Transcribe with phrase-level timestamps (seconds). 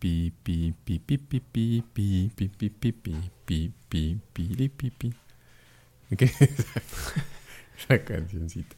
[0.00, 2.90] pi pi pi pi pi pi pi pi pi pi
[3.44, 5.14] pi pi pi pi pi
[6.16, 6.40] ¿Qué es
[7.76, 8.76] esa cancioncita?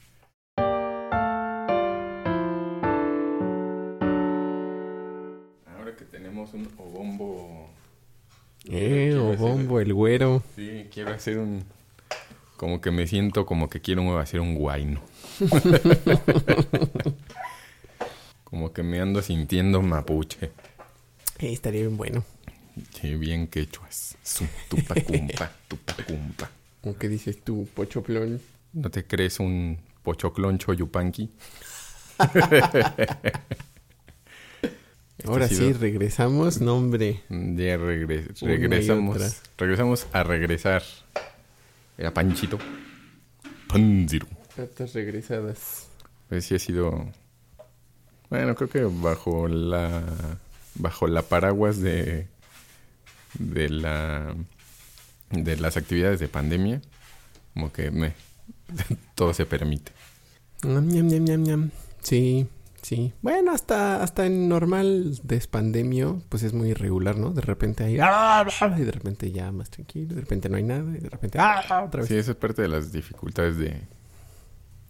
[5.67, 7.71] Ahora que tenemos un obombo
[8.69, 10.43] Eh, o bombo, el güero.
[10.57, 11.63] Sí, quiero hacer un.
[12.57, 15.01] Como que me siento como que quiero hacer un guayno.
[18.45, 20.51] como que me ando sintiendo mapuche.
[21.43, 22.25] Eh, estaría bien bueno.
[22.99, 24.17] Sí, bien quechuas.
[24.69, 26.51] Tupacumpa, tupacumpa.
[26.81, 28.41] ¿Cómo que dices tú, pochoplón?
[28.73, 31.31] ¿No te crees un pochocloncho yupanqui?
[35.25, 36.61] Ahora sí, regresamos.
[36.61, 37.23] Nombre.
[37.29, 39.43] Ya regre- regresamos.
[39.57, 40.83] Regresamos a regresar.
[41.97, 42.59] Era Panchito.
[43.69, 44.27] Panziro.
[44.57, 45.87] Cartas regresadas.
[46.29, 47.07] Pues sí ha sido.
[48.31, 50.03] Bueno, creo que bajo la.
[50.75, 52.29] Bajo la paraguas de.
[53.39, 54.35] De la.
[55.31, 56.81] De las actividades de pandemia.
[57.55, 58.15] Como que me.
[59.15, 59.93] Todo se permite.
[62.03, 62.47] Sí,
[62.83, 63.13] sí.
[63.23, 67.31] Bueno, hasta, hasta en normal despandemio, pues es muy irregular, ¿no?
[67.31, 67.99] De repente hay...
[68.01, 68.47] ¡ah!
[68.77, 71.39] Y de repente ya más tranquilo, de repente no hay nada, y de repente...
[71.41, 71.85] ¡ah!
[71.87, 72.09] Otra vez.
[72.09, 73.81] Sí, eso es parte de las dificultades de.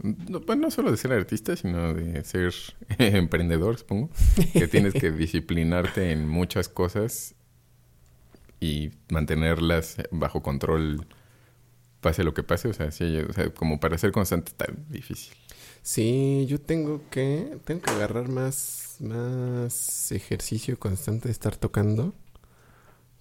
[0.03, 2.53] No, pues no solo de ser artista, sino de ser
[2.98, 4.11] emprendedor, supongo.
[4.53, 7.34] Que tienes que disciplinarte en muchas cosas
[8.61, 11.06] y mantenerlas bajo control,
[12.00, 12.69] pase lo que pase.
[12.69, 15.34] O sea, sí, o sea, como para ser constante está difícil.
[15.83, 17.58] Sí, yo tengo que...
[17.64, 22.14] Tengo que agarrar más, más ejercicio constante de estar tocando.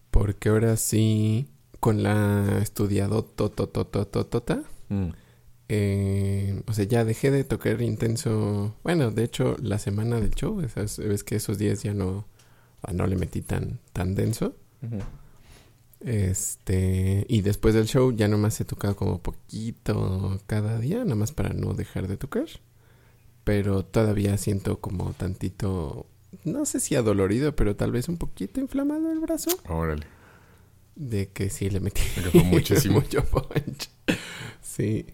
[0.09, 1.47] Porque ahora sí,
[1.79, 4.63] con la estudiado tototototota...
[5.73, 8.75] Eh, o sea, ya dejé de tocar intenso.
[8.83, 12.27] Bueno, de hecho, la semana del show, esas, ves que esos días ya no,
[12.91, 14.53] no le metí tan, tan denso.
[16.01, 21.31] Este, y después del show ya nomás he tocado como poquito cada día, nada más
[21.31, 22.47] para no dejar de tocar.
[23.45, 26.05] Pero todavía siento como tantito,
[26.43, 29.51] no sé si adolorido, pero tal vez un poquito inflamado el brazo.
[29.69, 30.05] Órale.
[30.97, 32.95] De que sí le metí fue muchísimo.
[32.95, 33.89] mucho punch.
[34.61, 35.05] Sí.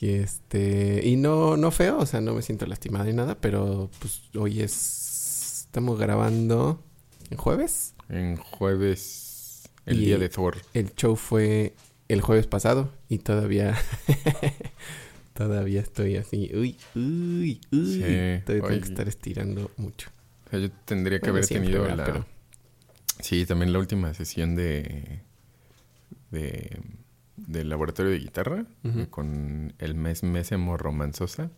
[0.00, 1.00] Y este.
[1.06, 4.60] Y no, no feo, o sea, no me siento lastimado ni nada, pero pues hoy
[4.60, 5.64] es.
[5.66, 6.82] Estamos grabando
[7.30, 7.94] en jueves.
[8.08, 10.56] En jueves, el Y- día de Thor.
[10.74, 11.74] El show fue
[12.08, 13.78] el jueves pasado y todavía.
[15.34, 16.50] todavía estoy así.
[16.54, 17.86] Uy, uy, uy.
[17.86, 20.10] Sí, todavía tengo que estar estirando mucho.
[20.46, 22.04] O sea, yo tendría que Bueno, haber tenido la...
[22.04, 22.26] Pero-
[23.20, 25.20] Sí, también la última sesión de...
[26.32, 26.76] de
[27.36, 29.08] del laboratorio de guitarra Ujú.
[29.10, 31.50] con el mes Mésemo Romanzosa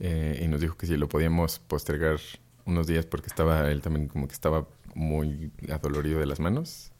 [0.00, 2.18] eh, y nos dijo que si lo podíamos postergar
[2.64, 6.90] unos días porque estaba él también como que estaba muy adolorido de las manos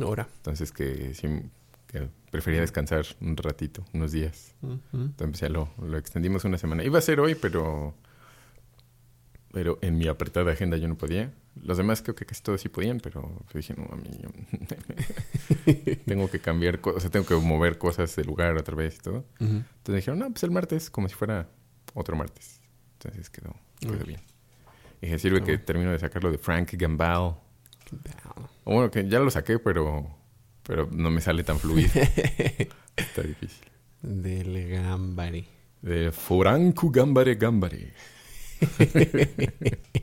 [0.00, 0.28] Ahora.
[0.36, 1.26] entonces que sí
[1.88, 4.54] que prefería descansar un ratito unos días
[4.92, 7.94] entonces ya lo, lo extendimos una semana iba a ser hoy pero
[9.52, 11.32] pero en mi apretada agenda yo no podía
[11.62, 14.30] los demás creo que casi todos sí podían pero dije no a mí yo-
[16.06, 18.98] tengo que cambiar cosas, o sea, tengo que mover cosas de lugar otra vez y
[18.98, 19.18] todo.
[19.40, 19.46] Ujú.
[19.56, 21.48] Entonces dijeron, no, pues el martes, como si fuera
[21.94, 22.60] otro martes.
[22.94, 24.20] Entonces quedó, quedó bien.
[25.00, 27.36] Y dije, sirve Ah, que termino de sacarlo de Frank Gambal.
[28.64, 30.08] O bueno, que ya lo saqué, pero,
[30.62, 31.90] pero no me sale tan fluido.
[32.96, 33.64] Está difícil.
[34.02, 35.46] Del gambari.
[35.82, 37.92] De Franco Gambare Gambare.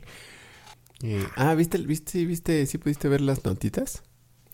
[1.02, 4.02] Eh, ah, ¿viste, viste, viste, sí pudiste ver las notitas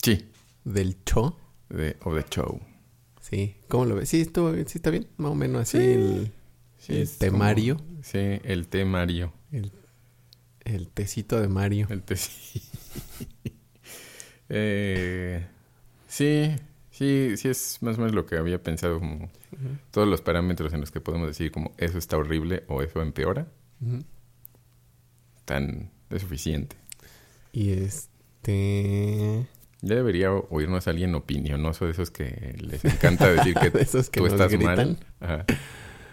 [0.02, 0.28] Sí,
[0.64, 1.36] del show?
[1.68, 2.60] de O The Show.
[3.20, 4.08] Sí, ¿cómo lo ves?
[4.08, 5.84] Sí, estuvo, sí está bien, más o menos así Sí.
[5.84, 6.32] el,
[6.78, 9.32] Sí, el temario, como- sí, el temario.
[9.52, 9.70] el,
[10.64, 11.86] el tecito de Mario.
[11.90, 12.16] El te-
[14.48, 15.46] eh,
[16.08, 16.50] sí,
[16.90, 19.30] sí, sí es más o menos lo que había pensado, como
[19.92, 23.46] todos los parámetros en los que podemos decir como eso está horrible o eso empeora,
[25.44, 26.76] tan es suficiente.
[27.52, 29.46] Y este...
[29.80, 34.20] Ya debería oírnos alguien opinionoso de esos que les encanta decir que De esos que
[34.20, 34.76] tú estás gritan.
[34.76, 34.98] mal.
[35.20, 35.44] Ajá.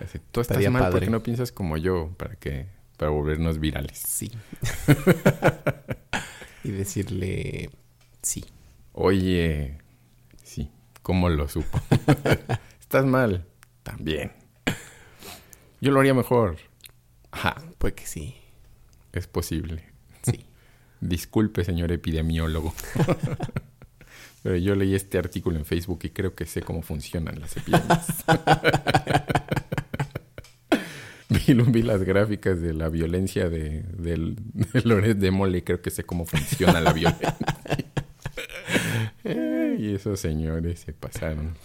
[0.03, 0.93] Así, tú estás Estaría mal padre.
[0.93, 2.67] porque no piensas como yo para que
[2.97, 3.97] para volvernos virales.
[3.97, 4.31] Sí.
[6.63, 7.69] y decirle
[8.21, 8.43] sí.
[8.91, 9.77] Oye,
[10.43, 10.69] sí,
[11.01, 11.79] ¿cómo lo supo?
[12.81, 13.45] Estás mal.
[13.83, 14.31] También.
[15.79, 16.57] Yo lo haría mejor.
[17.31, 18.35] Ajá, Pues que sí.
[19.13, 19.83] es posible.
[20.23, 20.45] Sí.
[21.01, 22.73] Disculpe, señor epidemiólogo.
[24.43, 28.23] Pero yo leí este artículo en Facebook y creo que sé cómo funcionan las epidemias.
[31.29, 35.81] vi, vi las gráficas de la violencia de, del, de Loret de Mole y creo
[35.81, 37.37] que sé cómo funciona la violencia.
[39.77, 41.55] y esos señores se pasaron.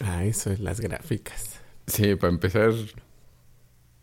[0.00, 1.60] Ah, eso es las gráficas.
[1.86, 2.72] Sí, para empezar,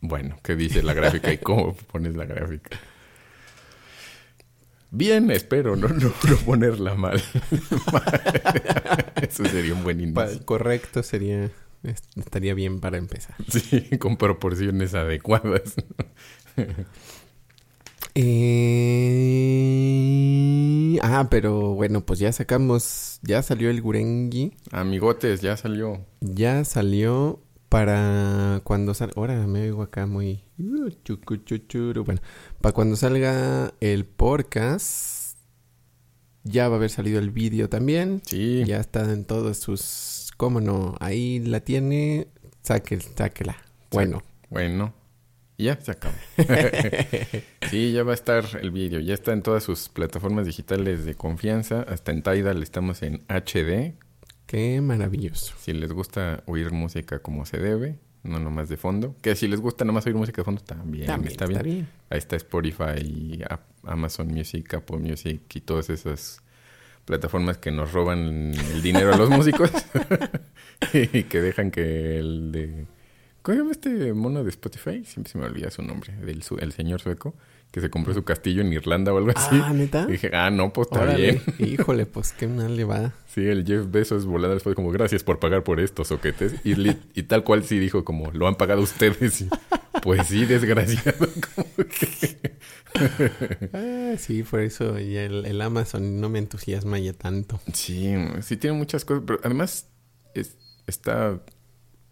[0.08, 2.78] bueno, ¿qué dice la gráfica y cómo pones la gráfica?
[4.92, 6.10] Bien, espero no, no,
[6.46, 7.22] ponerla mal.
[9.22, 10.46] Eso sería un buen inicio.
[10.46, 11.52] correcto sería,
[12.16, 13.36] estaría bien para empezar.
[13.50, 15.76] Sí, con proporciones adecuadas.
[18.18, 19.38] Eh,
[21.02, 24.54] ah, pero bueno, pues ya sacamos, ya salió el Gurengi.
[24.72, 26.06] Amigotes, ya salió.
[26.22, 29.14] Ya salió para cuando salga...
[29.18, 30.44] Ahora me oigo acá muy...
[30.58, 30.90] Uh,
[32.04, 32.22] bueno,
[32.62, 35.38] para cuando salga el podcast,
[36.44, 38.22] ya va a haber salido el vídeo también.
[38.26, 38.64] Sí.
[38.66, 40.32] Ya está en todos sus...
[40.38, 40.96] ¿Cómo no?
[41.00, 42.28] Ahí la tiene.
[42.62, 43.04] Sáquela.
[43.16, 43.58] sáquela.
[43.92, 44.22] Bueno.
[44.50, 44.94] Bueno.
[45.58, 46.16] Ya se acabó.
[47.70, 49.00] sí, ya va a estar el vídeo.
[49.00, 51.82] Ya está en todas sus plataformas digitales de confianza.
[51.84, 53.96] Hasta en Tidal estamos en HD.
[54.46, 55.54] Qué maravilloso.
[55.58, 59.16] Si les gusta oír música como se debe, no nomás de fondo.
[59.22, 61.88] Que si les gusta nomás oír música de fondo, también, está, bien.
[62.10, 63.44] Ahí está Spotify,
[63.84, 66.42] Amazon Music, Apple Music y todas esas
[67.06, 69.72] plataformas que nos roban el dinero a los músicos
[70.94, 72.86] y que dejan que el de
[73.46, 75.06] ¿Cómo se llama este mono de Spotify?
[75.06, 76.14] Siempre se me olvida su nombre.
[76.14, 77.36] Del el señor sueco
[77.76, 79.60] que se compró su castillo en Irlanda o algo así.
[79.62, 80.06] Ah, ¿neta?
[80.08, 81.42] Y dije, ah, no, pues está bien.
[81.60, 83.12] Híjole, pues qué mal le va.
[83.28, 86.56] Sí, el Jeff Bezos volando después como, gracias por pagar por estos soquetes.
[86.64, 86.74] Y,
[87.14, 89.42] y tal cual sí dijo como, lo han pagado ustedes.
[89.42, 89.50] Y,
[90.02, 91.28] pues sí, desgraciado.
[93.74, 97.60] ah, sí, por eso y el, el, Amazon no me entusiasma ya tanto.
[97.74, 99.90] Sí, sí tiene muchas cosas, pero además
[100.34, 100.56] es,
[100.88, 101.42] está...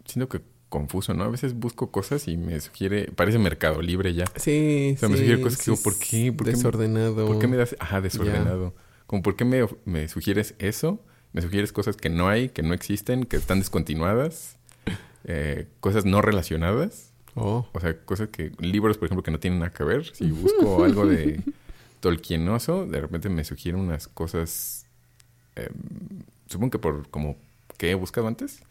[0.03, 0.41] Siento que
[0.73, 1.25] confuso, ¿no?
[1.25, 4.25] A veces busco cosas y me sugiere, parece Mercado Libre ya.
[4.37, 6.33] Sí, O sea, me sugiere cosas que digo, ¿por qué?
[6.33, 7.27] ¿Por desordenado.
[7.27, 7.75] ¿Por qué me das?
[7.77, 8.73] Ajá, desordenado.
[9.05, 10.99] Como, ¿por qué me, me, sugieres eso?
[11.31, 14.57] Me sugieres cosas que no hay, que no existen, que están descontinuadas,
[15.25, 17.11] eh, cosas no relacionadas.
[17.35, 17.67] Oh.
[17.71, 20.05] O sea, cosas que, libros, por ejemplo, que no tienen nada que ver.
[20.15, 21.39] Si busco algo de
[21.99, 24.87] Tolkienoso, de repente me sugieren unas cosas,
[25.55, 25.69] eh,
[26.47, 27.37] supongo que por como
[27.77, 28.63] que he buscado antes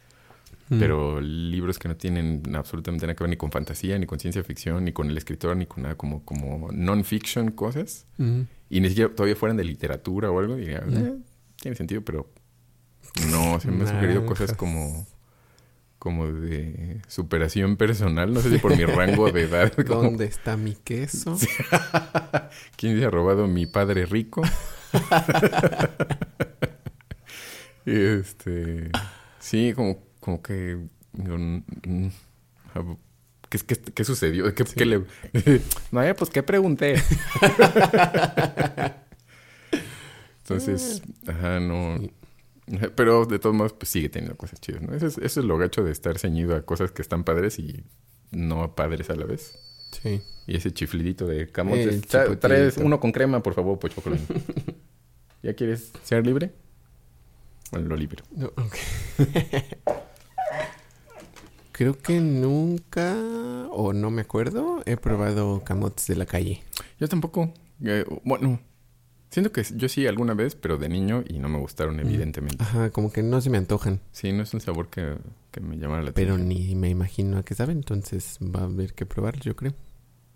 [0.69, 4.43] pero libros que no tienen absolutamente nada que ver ni con fantasía, ni con ciencia
[4.43, 8.06] ficción, ni con el escritor, ni con nada como, como non-fiction cosas.
[8.70, 11.17] Y ni siquiera todavía fueran de literatura o algo, diría, eh,
[11.61, 12.31] tiene sentido, pero
[13.31, 15.06] no, se me han sugerido cosas como
[16.03, 19.73] como de superación personal, no sé si por mi rango de edad.
[19.87, 21.38] ¿Dónde está mi queso?
[22.76, 24.43] ¿Quién se ha robado mi padre rico?
[27.87, 28.91] este,
[29.38, 30.78] sí, como como que...
[33.50, 34.54] ¿Qué, qué, qué sucedió?
[34.54, 34.98] ¿Qué, ¿qué le...
[35.90, 36.94] no, ya, pues, ¿qué pregunté?
[40.42, 41.98] Entonces, ajá, no...
[42.94, 44.94] Pero de todos modos, pues sigue teniendo cosas chidas, ¿no?
[44.94, 47.84] Eso es, eso es lo gacho de estar ceñido a cosas que están padres y
[48.30, 49.58] no padres a la vez.
[49.90, 50.22] Sí.
[50.46, 52.06] Y ese chiflidito de camotes.
[52.38, 53.92] Traes uno con crema, por favor, pues
[55.42, 56.52] ¿Ya quieres ser libre?
[57.72, 58.24] Bueno, lo libero.
[58.30, 60.06] No, okay.
[61.82, 63.12] Creo que nunca,
[63.73, 66.62] o no me acuerdo, he probado camotes de la calle.
[67.00, 67.52] Yo tampoco.
[67.82, 68.61] Eh, bueno,
[69.31, 72.62] siento que yo sí alguna vez, pero de niño y no me gustaron, evidentemente.
[72.62, 73.98] Ajá, como que no se me antojan.
[74.12, 75.17] Sí, no es un sabor que,
[75.60, 76.15] me llama la atención.
[76.15, 79.74] Pero ni me imagino a qué saben, entonces va a haber que probar, yo creo.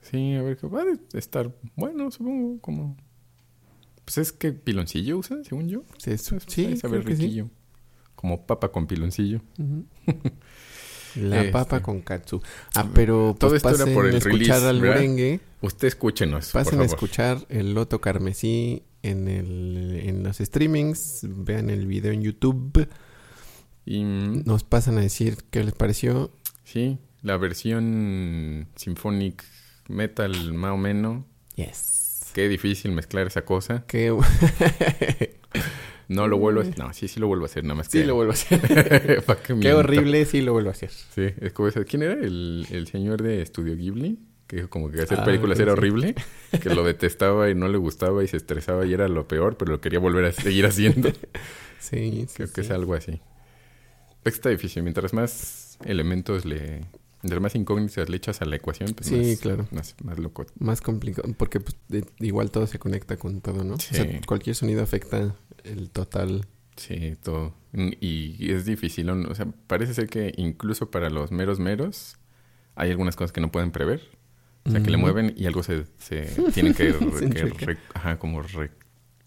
[0.01, 2.97] Sí, a ver, que va a estar bueno, supongo, como...
[4.05, 5.85] Pues es que piloncillo usan, según yo.
[5.99, 7.51] Sí, sí, saber riquillo.
[8.17, 9.43] Como papa con piloncillo.
[11.17, 11.53] La este.
[11.53, 12.43] papa con katsu.
[12.75, 15.41] Ah, pero todo pues, esto era por el escuchar al merengue.
[15.61, 16.51] Usted escúchenos.
[16.51, 21.21] Pasen a escuchar el Loto Carmesí en, el, en los streamings.
[21.23, 22.89] Vean el video en YouTube.
[23.85, 26.33] Y nos pasan a decir qué les pareció.
[26.65, 29.45] Sí, la versión Symphonic
[29.89, 31.25] Metal más o menos.
[31.55, 32.33] Yes.
[32.35, 33.85] Qué difícil mezclar esa cosa.
[33.87, 34.15] Qué...
[36.09, 36.79] No lo vuelvo a hacer.
[36.79, 38.61] No, sí, sí lo vuelvo a hacer, nada más Sí lo vuelvo a hacer.
[39.61, 40.91] Qué horrible, sí lo vuelvo a hacer.
[40.91, 41.85] Sí, es como ese.
[41.85, 44.19] ¿Quién era el, el señor de Estudio Ghibli?
[44.47, 46.15] Que como que hacer ah, películas era horrible.
[46.63, 49.73] Que lo detestaba y no le gustaba y se estresaba y era lo peor, pero
[49.73, 51.11] lo quería volver a seguir haciendo.
[51.79, 53.21] sí, Creo que es algo así.
[54.25, 54.83] Está difícil.
[54.83, 56.87] Mientras más elementos le...
[57.41, 59.69] Más incógnitas le echas a la ecuación, pues sí, más, claro.
[59.71, 60.47] más, más loco.
[60.59, 61.77] Más complicado, porque pues,
[62.21, 63.79] igual todo se conecta con todo, ¿no?
[63.79, 63.89] Sí.
[63.93, 66.47] O sea, cualquier sonido afecta el total.
[66.77, 67.55] Sí, todo.
[67.73, 72.17] Y es difícil, o sea, parece ser que incluso para los meros meros
[72.75, 74.03] hay algunas cosas que no pueden prever.
[74.65, 76.23] O sea, que le mueven y algo se, se
[76.55, 78.43] tienen que, que ajá, como,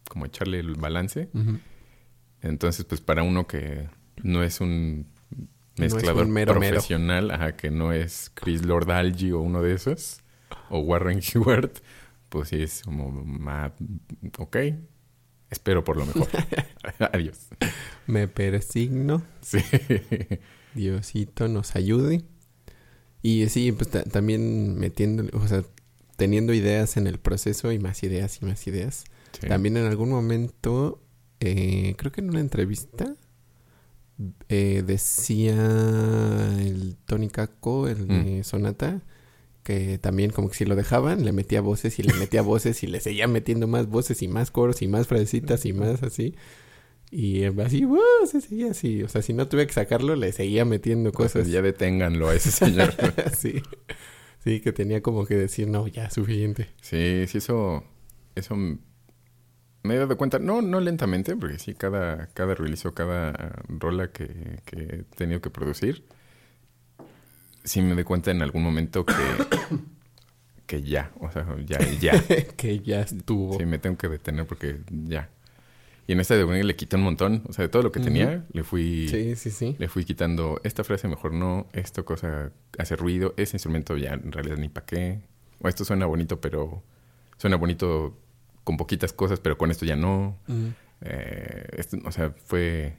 [0.10, 1.30] como echarle el balance.
[2.42, 3.88] Entonces, pues para uno que
[4.22, 5.08] no es un
[5.80, 10.22] mezclador profesional, Ajá, que no es Chris Lord Algie o uno de esos,
[10.70, 11.72] o Warren Hewart,
[12.30, 13.26] pues sí es como,
[14.38, 14.58] ok,
[15.50, 16.28] espero por lo mejor.
[17.12, 17.48] Adiós.
[18.08, 19.24] Me persigno.
[19.42, 19.60] Sí.
[20.74, 22.24] Diosito nos ayude.
[23.22, 25.64] Y sí, pues también metiendo, o sea,
[26.16, 29.06] teniendo ideas en el proceso y más ideas y más ideas.
[29.48, 31.02] También en algún momento,
[31.40, 33.16] eh, creo que en una entrevista,
[34.50, 35.54] eh, decía
[36.60, 38.44] el Tony Kako, el de mm.
[38.44, 39.02] Sonata,
[39.64, 42.88] que también como que si lo dejaban, le metía voces y le metía voces y
[42.88, 46.36] le seguía metiendo más voces y más coros y más frasecitas y más así.
[47.12, 47.86] Y así,
[48.30, 49.04] se seguía así.
[49.04, 51.48] O sea, si no tuve que sacarlo, le seguía metiendo pues cosas.
[51.48, 52.94] ya deténganlo a ese señor.
[53.38, 53.62] sí.
[54.44, 56.70] Sí, que tenía como que decir, no, ya, suficiente.
[56.82, 57.84] Sí, sí, eso...
[58.36, 58.56] Eso
[59.84, 64.12] me he dado cuenta, no, no lentamente, porque sí, cada, cada release o cada rola
[64.12, 66.04] que, que he tenido que producir,
[67.64, 69.14] sí me doy cuenta en algún momento que,
[70.66, 72.24] que ya, o sea, ya, ya.
[72.58, 73.58] que ya estuvo.
[73.58, 75.30] Sí, me tengo que detener porque ya.
[76.08, 78.44] Y en esta de le quité un montón, o sea, de todo lo que tenía,
[78.52, 79.08] le fui...
[79.10, 79.76] Sí, sí, sí.
[79.78, 84.32] Le fui quitando, esta frase mejor no, esto cosa hace ruido, ese instrumento ya en
[84.32, 85.20] realidad ni para qué.
[85.62, 86.82] O esto suena bonito, pero
[87.38, 88.18] suena bonito
[88.70, 90.38] con poquitas cosas, pero con esto ya no.
[91.02, 92.98] Eh, o sea, fue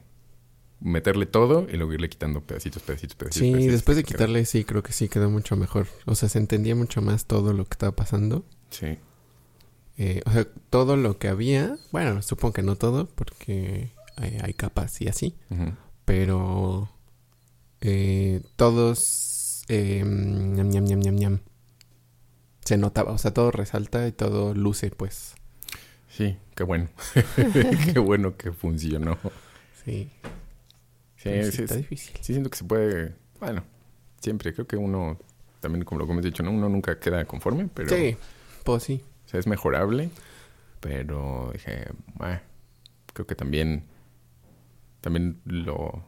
[0.81, 3.61] meterle todo y luego irle quitando pedacitos, pedacitos, pedacitos.
[3.61, 5.87] Sí, después de quitarle, sí, creo que sí quedó mucho mejor.
[6.05, 8.43] O sea, se entendía mucho más todo lo que estaba pasando.
[8.69, 8.97] Sí.
[9.97, 14.99] Eh, o sea, todo lo que había, bueno, supongo que no todo, porque hay, capas
[14.99, 15.37] y así.
[16.03, 16.89] Pero
[17.79, 21.39] eh, todos, eh, ñam, ñam, ñam, ñam,
[22.65, 25.35] se notaba, o sea, todo resalta y todo luce, pues.
[26.21, 26.87] Sí, qué bueno.
[27.93, 29.17] qué bueno que funcionó.
[29.83, 30.11] Sí.
[31.15, 32.15] Sí, sí, está difícil.
[32.17, 33.15] Sí, siento que se puede.
[33.39, 33.63] Bueno,
[34.19, 34.53] siempre.
[34.53, 35.17] Creo que uno,
[35.61, 36.51] también como lo hemos dicho, ¿no?
[36.51, 37.89] Uno nunca queda conforme, pero.
[37.89, 38.17] Sí,
[38.63, 39.03] pues sí.
[39.25, 40.11] O sea, es mejorable.
[40.79, 41.87] Pero dije,
[42.19, 42.39] ah,
[43.13, 43.85] creo que también.
[45.01, 46.03] También lo.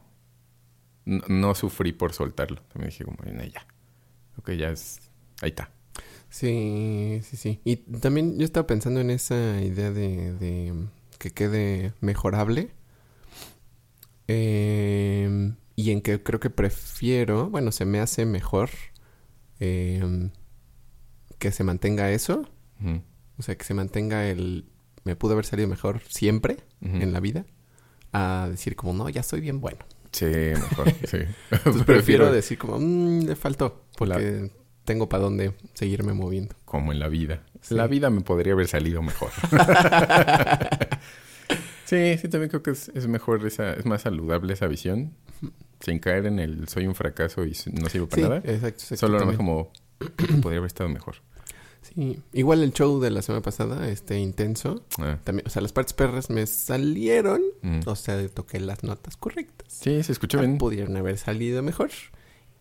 [1.05, 2.61] No, sufrí por soltarlo.
[2.71, 3.65] También dije, como, ya.
[4.33, 4.99] Creo que ya es.
[5.41, 5.71] Ahí está.
[6.33, 7.61] Sí, sí, sí.
[7.63, 10.73] Y también yo estaba pensando en esa idea de, de
[11.19, 12.71] que quede mejorable.
[14.27, 18.71] Eh, y en que creo que prefiero, bueno, se me hace mejor
[19.59, 20.31] eh,
[21.37, 22.49] que se mantenga eso.
[23.37, 24.65] O sea, que se mantenga el...
[25.03, 27.45] Me pudo haber salido mejor siempre en la vida.
[28.11, 29.85] A decir como, no, ya soy bien bueno.
[30.11, 31.19] Sí, mejor, sí.
[31.51, 33.85] Entonces prefiero decir como, mmm, le faltó.
[33.95, 34.49] Porque
[34.85, 36.55] tengo para dónde seguirme moviendo.
[36.65, 37.43] Como en la vida.
[37.69, 39.31] La vida me podría haber salido mejor.
[41.85, 45.13] sí, sí, también creo que es, mejor esa, es más saludable esa visión.
[45.79, 48.41] Sin caer en el soy un fracaso y no sirvo para nada.
[48.45, 49.71] Exacto, Solo más como
[50.41, 51.15] podría haber estado mejor.
[51.81, 55.17] Sí, igual el show de la semana pasada, este intenso, ah.
[55.25, 57.81] también, o sea, las partes perras me salieron, mm.
[57.85, 59.67] o sea, toqué las notas correctas.
[59.67, 60.57] Sí, se escuchó bien.
[60.57, 61.91] Pudieron haber salido mejor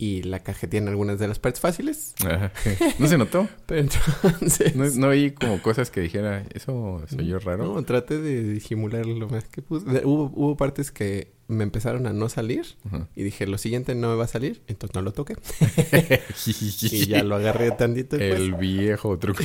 [0.02, 2.16] y la cajeteé en algunas de las partes fáciles.
[2.98, 3.48] ¿No se notó?
[3.66, 4.74] Pero entonces...
[4.74, 7.72] ¿No, no vi como cosas que dijera, eso soy yo raro?
[7.72, 10.04] No, traté de disimular lo más que puse.
[10.04, 12.66] Hubo, hubo partes que me empezaron a no salir
[13.14, 15.36] y dije, lo siguiente no me va a salir, entonces no lo toqué.
[16.46, 18.16] y ya lo agarré tantito.
[18.16, 19.44] El viejo truco.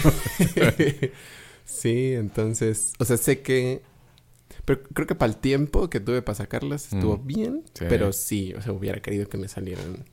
[1.65, 3.83] sí, entonces, o sea, sé que...
[4.65, 8.61] Pero creo que para el tiempo que tuve para sacarlas estuvo bien, pero sí, o
[8.63, 10.03] sea, hubiera querido que me salieran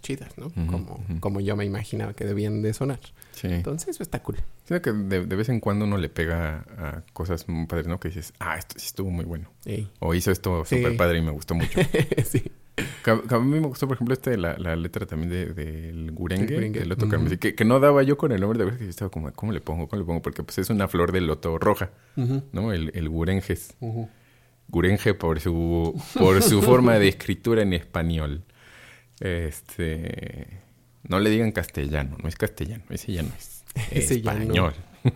[0.00, 0.52] chidas, ¿no?
[0.66, 3.00] como, como yo me imaginaba que debían de sonar.
[3.32, 3.48] Sí.
[3.48, 4.36] Entonces, eso está cool.
[4.66, 7.98] Creo que de, vez en cuando uno le pega a cosas muy padres, ¿no?
[7.98, 9.50] Que dices, ah, esto sí estuvo muy bueno.
[9.98, 11.80] O hizo esto súper padre y me gustó mucho.
[12.24, 12.50] sí.
[13.04, 16.88] A, mí me gustó, por ejemplo, este, la, la letra también del de, Gurengue, el
[16.88, 19.30] loto carmesí, que, que, no daba yo con el nombre de verdad que estaba como,
[19.32, 19.88] ¿cómo le pongo?
[19.88, 20.22] ¿Cómo le pongo?
[20.22, 22.72] Porque pues es una flor de loto roja, ¿no?
[22.72, 23.76] El, el Gurenges.
[24.72, 28.42] Gurenge por su, por su forma de escritura en español.
[29.22, 30.48] Este.
[31.04, 33.64] No le digan castellano, no es castellano, ese ya no es.
[34.10, 34.74] español.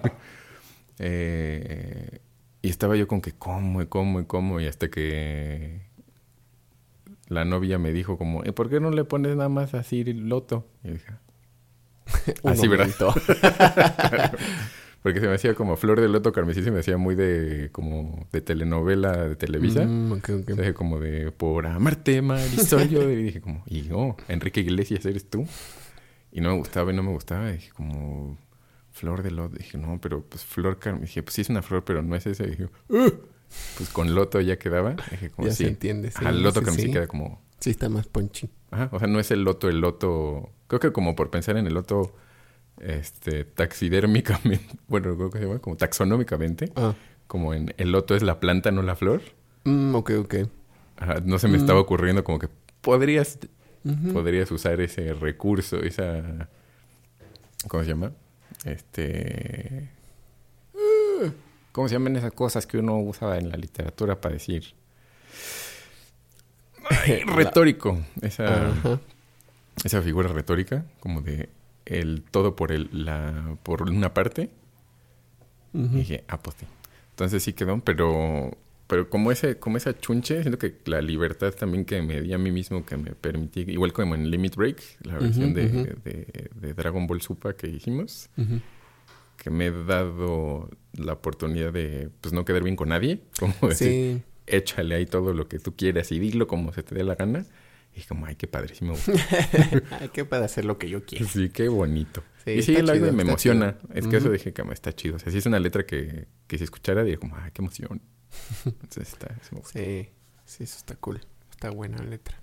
[0.99, 2.21] Eh,
[2.63, 5.83] y estaba yo con que cómo y cómo y cómo, y hasta que
[7.29, 10.67] la novia me dijo como, ¿y por qué no le pones nada más así loto?
[10.83, 11.13] Y dije,
[12.45, 14.33] así, ¿verdad?
[15.07, 18.27] Porque se me hacía como Flor de Loto Carmesí, se me hacía muy de como
[18.33, 19.85] de telenovela de Televisa.
[19.87, 20.21] Mm,
[20.75, 22.89] como de por amarte, Marisol.
[22.91, 25.47] yo y dije como, y oh, Enrique Iglesias eres tú.
[26.33, 27.53] Y no me gustaba y no me gustaba.
[27.53, 28.37] dije, como
[28.91, 29.57] flor de loto.
[29.57, 31.03] Dije, no, pero pues flor carmen.
[31.03, 32.43] Dije, pues sí es una flor, pero no es esa.
[32.43, 34.97] dije, pues con loto ya quedaba.
[35.13, 35.63] Dije, como ya sí.
[35.63, 36.11] se entiende.
[36.11, 36.93] Sí, Al loto sí, carmen sí sí.
[36.93, 37.41] queda como.
[37.61, 38.51] Sí, está más ponchi.
[38.73, 40.51] Ajá, o sea, no es el loto, el loto.
[40.67, 42.13] Creo que como por pensar en el loto,
[42.80, 46.95] este, taxidérmicamente, bueno, creo que se llama, como taxonómicamente, Ah.
[47.26, 49.23] como en el loto es la planta, no la flor.
[49.64, 50.35] Mm, ok, ok.
[50.99, 51.61] Ajá, no se me Mm.
[51.61, 52.49] estaba ocurriendo como que
[52.80, 53.38] podrías,
[54.12, 56.49] podrías usar ese recurso, esa,
[57.68, 58.12] ¿cómo se llama?
[58.64, 59.88] Este,
[61.73, 64.75] ¿cómo se llaman esas cosas que uno usa en la literatura para decir?
[66.88, 68.73] Ay, retórico, esa,
[69.85, 71.49] esa figura retórica, como de
[71.87, 74.50] el todo por el, la, por una parte.
[75.73, 76.66] Y dije, ah, pues sí.
[77.11, 81.85] Entonces sí quedó, pero, pero como ese, como esa chunche, siento que la libertad también
[81.85, 85.19] que me di a mí mismo, que me permití, igual como en Limit Break, la
[85.19, 88.61] versión de, de- de Dragon Ball Super que hicimos, Ujú.
[89.37, 94.23] que me he dado la oportunidad de pues no quedar bien con nadie, como decir,
[94.47, 97.45] échale ahí todo lo que tú quieras y dilo como se te dé la gana.
[97.99, 98.95] Y como, ay, qué padrísimo.
[99.91, 101.26] Ay, qué para hacer lo que yo quiero.
[101.26, 102.23] Sí, qué bonito.
[102.45, 103.79] Sí, y sí, el chido, me emociona.
[103.81, 103.95] chido.
[103.95, 105.17] Es que eso dije que me está chido.
[105.17, 108.03] O sea, si es una letra que, que si escuchara, diría como, ay, qué emoción.
[108.67, 109.79] Entonces está, eso me gusta.
[109.81, 110.11] Sí,
[110.45, 111.23] sí, eso está cool.
[111.50, 112.38] Está buena la letra.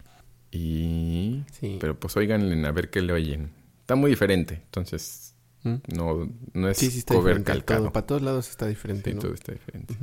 [0.49, 1.43] Y...
[1.51, 1.77] Sí.
[1.79, 3.51] Pero pues oigan a ver qué le oyen.
[3.81, 4.55] Está muy diferente.
[4.65, 5.75] Entonces, ¿Mm?
[5.95, 7.81] no, no es Sí, sí está cover calcado.
[7.83, 9.21] Todo, para todos lados está diferente, Sí, ¿no?
[9.21, 9.93] todo está diferente.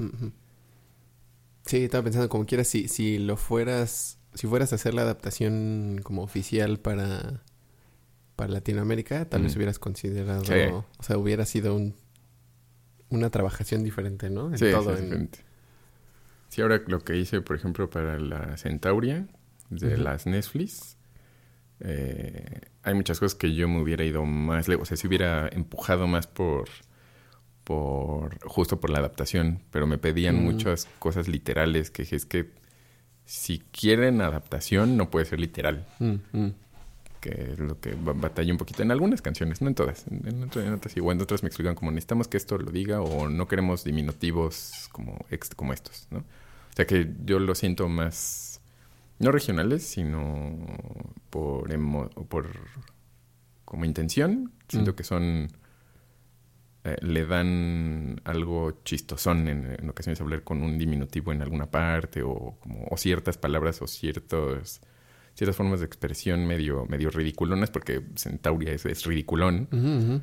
[1.67, 6.01] Sí, estaba pensando como quieras, si, si lo fueras, si fueras a hacer la adaptación
[6.03, 7.43] como oficial para,
[8.37, 9.59] para Latinoamérica, tal vez Ujú.
[9.59, 10.53] hubieras considerado, Sí.
[10.99, 11.95] o sea, hubiera sido un,
[13.09, 14.49] una trabajación diferente, ¿no?
[14.51, 15.31] En Sí, todo, sí, en-.
[16.49, 19.27] Sí, ahora lo que hice, por ejemplo, para la Centauria
[19.69, 20.97] de las Netflix,
[21.81, 24.83] eh, hay muchas cosas que yo me hubiera ido más lejos.
[24.83, 26.69] O sea, si hubiera empujado más por,
[27.65, 30.45] por justo por la adaptación, pero me pedían Mm.
[30.45, 32.51] muchas cosas literales que dije, es que
[33.33, 36.53] si quieren adaptación no puede ser literal, Mm, mm.
[37.21, 40.27] que es lo que ba- batallé un poquito en algunas canciones, no en todas, en,
[40.27, 43.01] en otras, en otras igual, en otras me explican como necesitamos que esto lo diga
[43.03, 46.19] o no queremos diminutivos como, ex- como estos, ¿no?
[46.19, 48.61] O sea que yo lo siento más,
[49.21, 50.57] no regionales, sino
[51.31, 52.49] por, emo- por
[53.65, 54.95] como intención, siento Mm.
[54.97, 55.49] que son,
[56.85, 62.23] eh, le dan algo chistosón en, en ocasiones hablar con un diminutivo en alguna parte
[62.23, 64.81] o, como, o ciertas palabras o ciertos
[65.35, 70.23] ciertas formas de expresión medio, medio ridiculonas, porque Centauria es, es ridiculón.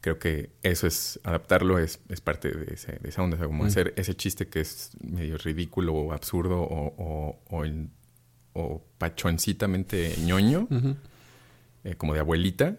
[0.00, 3.46] Creo que eso es, adaptarlo es, es parte de, ese, de esa onda, o sea,
[3.46, 3.66] como Mm.
[3.66, 7.64] hacer ese chiste que es medio ridículo o absurdo o, o, o,
[8.52, 10.68] o pachoncitamente ñoño,
[11.84, 12.76] eh, como de abuelita,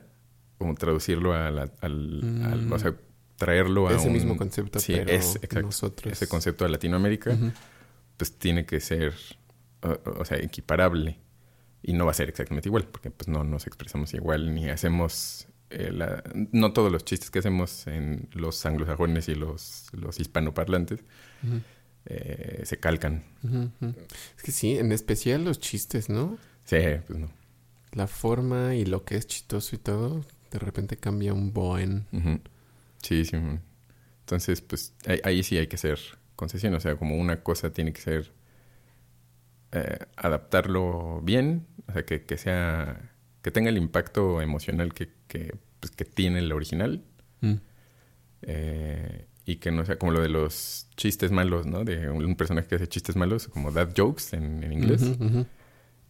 [0.58, 2.72] como traducirlo a la- al, al- Mm.
[2.74, 2.96] o sea,
[3.38, 6.12] traerlo a Ese un- mismo concepto, sí, pero es, exacto, nosotros...
[6.13, 7.38] ese concepto de Latinoamérica
[8.17, 9.13] pues tiene que ser,
[9.84, 11.20] o, o sea, equiparable.
[11.84, 15.48] Y no va a ser exactamente igual, porque pues no nos expresamos igual, ni hacemos,
[15.70, 21.04] eh, la- no todos los chistes que hacemos en los anglosajones y los, los hispanoparlantes
[22.06, 23.24] eh, se calcan.
[24.38, 26.38] Es que sí, en especial los chistes, ¿no?
[26.63, 27.30] Sí, pues no.
[27.91, 32.07] La forma y lo que es chistoso y todo, de repente cambia un buen.
[32.12, 32.39] Ujú.
[33.01, 33.38] Sí, sí.
[34.21, 35.99] Entonces, pues ahí, ahí sí hay que hacer
[36.36, 36.73] concesión.
[36.73, 38.31] O sea, como una cosa tiene que ser
[39.73, 45.55] eh, adaptarlo bien, o sea, que, que sea, que tenga el impacto emocional que, que,
[45.81, 47.03] pues, que tiene el original.
[47.41, 47.53] Mm.
[48.41, 51.86] eh, y que no sea como lo de los chistes malos, ¿no?
[51.86, 55.03] De un, personaje que hace chistes malos, como dad jokes en, en inglés.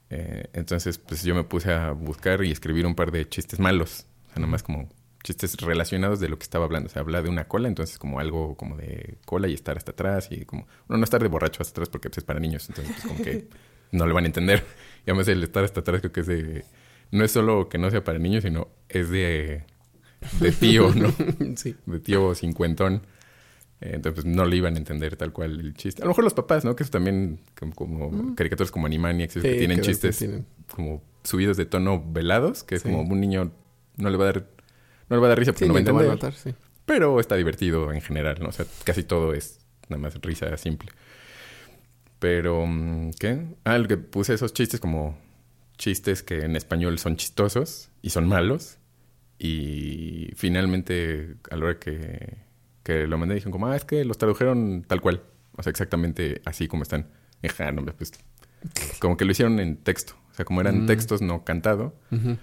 [0.10, 4.08] Eh, entonces, pues yo me puse a buscar y escribir un par de chistes malos.
[4.30, 4.90] O sea, nomás como
[5.24, 6.88] chistes relacionados de lo que estaba hablando.
[6.88, 9.92] O sea, habla de una cola, entonces como algo como de cola y estar hasta
[9.92, 10.68] atrás y como...
[10.88, 12.68] No, no estar de borracho hasta atrás porque pues, es para niños.
[12.70, 13.48] Entonces, pues como que
[13.92, 14.64] no lo van a entender.
[15.06, 16.66] Y además el estar hasta atrás creo que es de...
[17.12, 19.64] No es solo que no sea para niños, sino es de...
[20.40, 21.14] De tío, ¿no?
[21.56, 21.76] sí.
[21.86, 23.04] de tío cincuentón.
[23.80, 26.02] Eh, Entonces pues, no le iban a entender tal cual el chiste.
[26.02, 26.76] A lo mejor los papás, ¿no?
[26.76, 29.34] Que eso también, como, como caricaturas como Animaniacs.
[29.34, 30.46] Sí, que tienen que chistes tienen.
[30.74, 33.52] como subidos de tono velados, que es como un niño
[33.98, 34.48] no le va a dar,
[35.10, 36.24] no le va a dar risa porque Sí, no va a te va a entender.
[36.24, 36.54] notar, sí.
[36.86, 38.50] Pero está divertido en general, ¿no?
[38.50, 40.90] O sea, casi todo es nada más risa simple.
[42.20, 43.46] Pero, mm, ¿qué?
[43.64, 45.18] Ah, lo que puse esos chistes como
[45.78, 48.78] chistes que en español son chistosos y son malos.
[49.38, 52.38] Y finalmente, a la hora que,
[52.84, 55.22] que lo mandé, dijeron como, ah, es que los tradujeron tal cual.
[55.58, 57.08] O sea, exactamente así como están.
[57.44, 58.14] Y, ja, no, pues,
[59.00, 60.16] como que lo hicieron en texto.
[60.32, 60.88] O sea, como eran Mm.
[60.88, 62.38] textos no cantado, Ujú.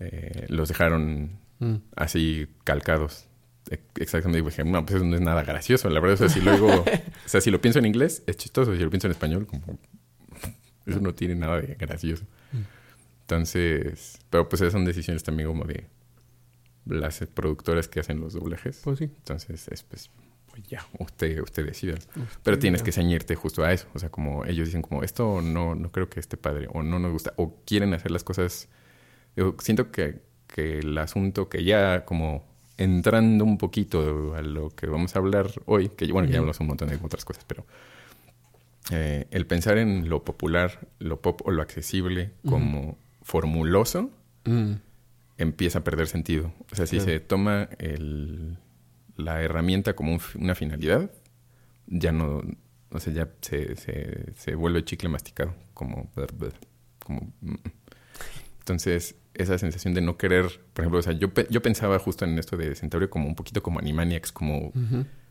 [0.00, 1.76] Eh, los dejaron Mm.
[1.96, 3.26] así calcados.
[3.96, 4.40] Exactamente.
[4.40, 5.88] Y dije, no, pues eso no es nada gracioso.
[5.88, 6.68] La verdad, o sea, si luego,
[7.26, 8.74] o sea, si lo pienso en inglés, es chistoso.
[8.74, 9.78] Si lo pienso en español, como,
[10.86, 12.24] eso no tiene nada de gracioso.
[12.52, 12.58] Mm.
[13.22, 15.86] Entonces, pero pues esas son decisiones también como de
[16.84, 18.80] las productoras que hacen los doblajes.
[18.84, 19.04] Pues sí.
[19.04, 20.10] Entonces, es pues,
[20.50, 21.94] pues ya, usted, usted decida.
[22.42, 23.86] Pero tienes que ceñirte justo a eso.
[23.94, 26.98] O sea, como ellos dicen como, esto no, no creo que esté padre, o no
[26.98, 28.68] nos gusta, o quieren hacer las cosas.
[29.36, 32.44] Digo, siento que, que el asunto que ya como
[32.76, 36.66] entrando un poquito a lo que vamos a hablar hoy, que bueno, ya hablamos un
[36.68, 37.64] montón de otras cosas, pero
[38.90, 44.10] eh, el pensar en lo popular, lo pop o lo accesible como formuloso
[44.46, 44.74] Mm.
[45.38, 46.52] empieza a perder sentido.
[46.70, 47.10] O sea, si Claro.
[47.12, 48.58] se toma el,
[49.16, 51.10] la herramienta como un una finalidad,
[51.86, 52.42] ya no,
[52.90, 56.10] o sea, ya se, se, se vuelve chicle masticado, como,
[56.98, 57.54] como mm.
[58.58, 62.24] entonces esa sensación de no querer, por ejemplo, o sea, yo, pe- yo pensaba justo
[62.24, 64.72] en esto de Centaurio como un poquito como Animaniacs, como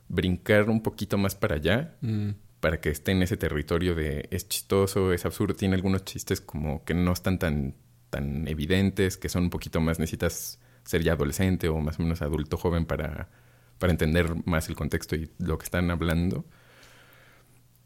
[0.10, 2.32] brincar un poquito más para allá Mm.
[2.60, 6.84] para que esté en ese territorio de es chistoso, es absurdo, tiene algunos chistes como
[6.86, 7.76] que no están tan,
[8.10, 12.22] tan evidentes, que son un poquito más, necesitas ser ya adolescente o más o menos
[12.22, 13.30] adulto joven para,
[13.80, 16.46] para entender más el contexto y lo que están hablando.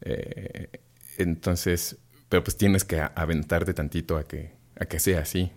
[0.00, 0.68] Eh,
[1.18, 5.50] entonces, pero pues tienes que aventarte tantito a que, a que sea así.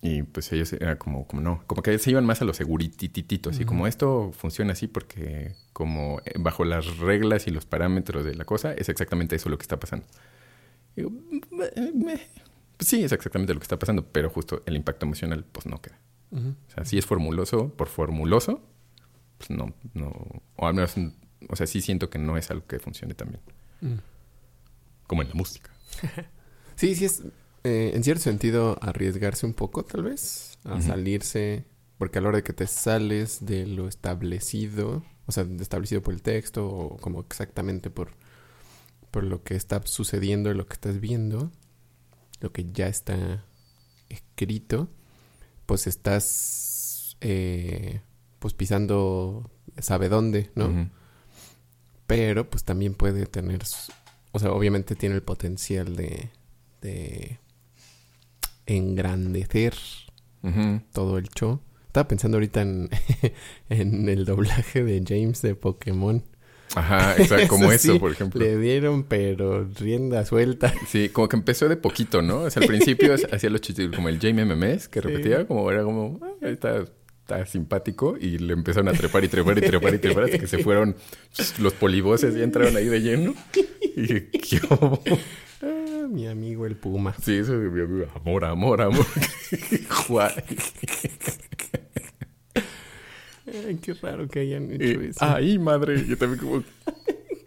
[0.00, 3.50] Y pues ellos era como, como no, como que se iban más a lo segurititito,
[3.50, 3.68] así Ujú.
[3.68, 8.44] como esto funciona así porque como eh, bajo las reglas y los parámetros de la
[8.44, 10.06] cosa es exactamente eso lo que está pasando.
[10.94, 11.10] Y digo,
[11.50, 12.20] "Me- me-
[12.76, 15.80] pues sí, es exactamente lo que está pasando, pero justo el impacto emocional pues no
[15.82, 15.98] queda.
[16.30, 16.50] Ujú.
[16.68, 18.60] O sea, si es formuloso por formuloso,
[19.38, 20.12] pues no, no,
[20.54, 20.94] o al menos,
[21.48, 23.40] o sea, sí siento que no es algo que funcione también,
[23.80, 23.94] Mm.
[25.08, 25.70] como en la música.
[26.76, 27.24] Sí, sí es
[27.64, 31.64] eh, en cierto sentido arriesgarse un poco tal vez a salirse,
[31.98, 36.14] porque a la hora de que te sales de lo establecido, o sea, establecido por
[36.14, 38.10] el texto o como exactamente por,
[39.10, 41.50] por lo que está sucediendo, lo que estás viendo,
[42.40, 43.44] lo que ya está
[44.08, 44.88] escrito,
[45.66, 48.00] pues estás eh,
[48.38, 50.90] pues pisando sabe dónde, ¿no?
[52.06, 53.62] Pero pues también puede tener,
[54.32, 56.30] o sea, obviamente tiene el potencial de,
[56.80, 57.38] de
[58.68, 59.74] engrandecer
[60.92, 61.60] todo el show.
[61.86, 62.88] Estaba pensando ahorita en,
[63.68, 66.22] en el doblaje de James de Pokémon.
[66.74, 68.40] Ajá, exacto, como Eso por ejemplo.
[68.40, 70.72] Le dieron, pero rienda suelta.
[70.86, 72.42] Sí, como que empezó de poquito, ¿no?
[72.42, 75.08] O sea, al principio hacía los chistes como el Jamie MMS, que Sí.
[75.08, 76.84] repetía, como era como, "Ah, está,
[77.22, 80.46] está simpático, y le empezaron a trepar y trepar y trepar y trepar hasta que
[80.46, 80.94] se fueron
[81.58, 83.34] los polivoces y entraron ahí de lleno.
[83.96, 85.02] Y dije, ¿qué hubo?
[86.08, 87.14] Mi amigo el Puma.
[87.22, 89.06] Sí, eso de mi amigo, amor, amor, amor.
[93.46, 95.18] Ay, qué raro que hayan hecho Y, eso.
[95.24, 96.04] Ay, madre.
[96.06, 96.62] Yo también como,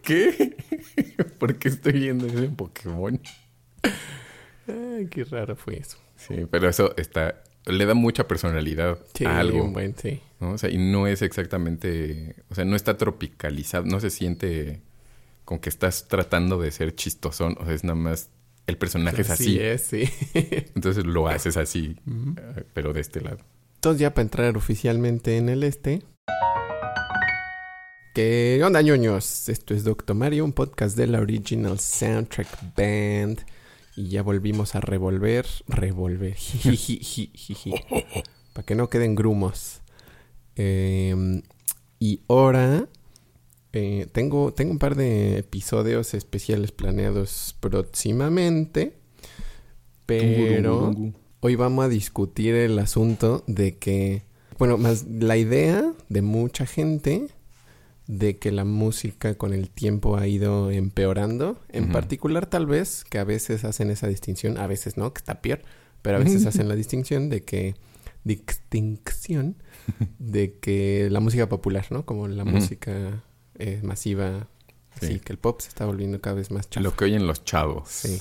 [0.02, 0.56] ¿qué?
[1.38, 3.20] ¿Por qué estoy viendo ese Pokémon?
[4.66, 5.98] Ay, qué raro fue eso.
[6.16, 7.42] Sí, pero eso está...
[7.66, 9.68] Le da mucha personalidad Sí, a algo.
[9.68, 10.20] buen, sí.
[10.40, 10.52] ¿no?
[10.52, 12.34] O sea, y no es exactamente...
[12.50, 13.84] O sea, no está tropicalizado.
[13.84, 14.80] No se siente
[15.44, 17.56] con que estás tratando de ser chistosón.
[17.60, 18.30] O sea, es nada más...
[18.66, 19.58] El personaje es así.
[19.58, 20.08] es, sí.
[20.74, 21.96] Entonces lo haces así,
[22.36, 23.38] eh, pero de este lado.
[23.74, 26.02] Entonces ya para entrar oficialmente en el este.
[28.14, 29.48] ¿Qué onda, ñoños?
[29.48, 33.44] Esto es Doctor Mario, un podcast de la Original Soundtrack Band.
[33.96, 35.46] Y ya volvimos a revolver.
[35.66, 36.36] Revolver.
[38.52, 39.80] Para que no queden grumos.
[40.54, 41.42] Eh,
[41.98, 42.86] y ahora
[43.72, 48.94] eh, tengo, tengo un par de episodios especiales planeados próximamente.
[50.04, 50.94] Pero
[51.40, 54.24] hoy vamos a discutir el asunto de que,
[54.58, 57.28] bueno, más la idea de mucha gente
[58.06, 63.18] de que la música con el tiempo ha ido empeorando, en particular tal vez que
[63.18, 65.62] a veces hacen esa distinción, a veces no, que está peor,
[66.02, 67.74] pero a veces hacen la distinción de que
[68.24, 69.56] distinción
[70.18, 72.04] de que la música popular, ¿no?
[72.04, 73.24] Como la música
[73.62, 74.48] eh, masiva,
[75.00, 75.06] Sí.
[75.06, 76.82] así que el pop se está volviendo cada vez más chafa.
[76.84, 77.88] Lo que oyen los chavos.
[77.88, 78.20] Sí.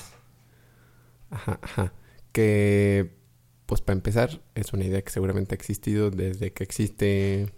[1.30, 1.93] Ajá, ajá.
[2.32, 3.12] Que,
[3.65, 7.51] pues para empezar, es una idea que seguramente ha existido desde que existe,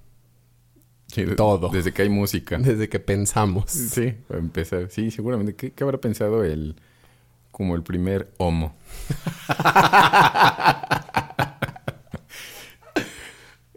[1.07, 1.69] Sí, Todo.
[1.69, 2.57] Desde que hay música.
[2.57, 3.69] desde que pensamos.
[3.69, 4.89] Sí, para empezar.
[4.89, 5.55] Sí, seguramente.
[5.55, 6.75] ¿Qué, qué habrá pensado el...
[7.51, 8.75] Como el primer homo?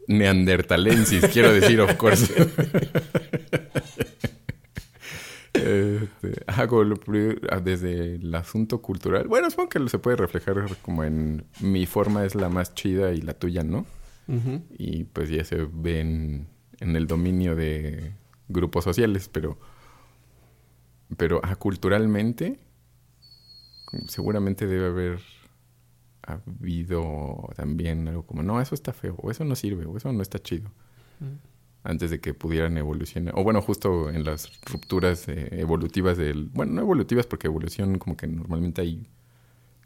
[0.07, 2.33] Neandertalensis, quiero decir, of course.
[5.57, 7.01] Este, hago lo
[7.51, 9.27] ah, desde el asunto cultural.
[9.27, 13.23] Bueno, supongo que se puede reflejar como en mi forma es la más chida y
[13.23, 13.87] la tuya no.
[14.77, 18.13] Y pues ya se ve en, en el dominio de
[18.49, 19.59] grupos sociales, pero,
[21.17, 22.59] pero ah, culturalmente
[24.09, 25.21] seguramente debe haber
[26.27, 30.23] habido también algo como, no, eso está feo, o eso no sirve, o eso no
[30.23, 30.71] está chido,
[31.85, 33.35] antes de que pudieran evolucionar.
[33.37, 36.47] O bueno, justo en las rupturas eh, evolutivas del...
[36.53, 39.07] Bueno, no evolutivas porque evolución como que normalmente hay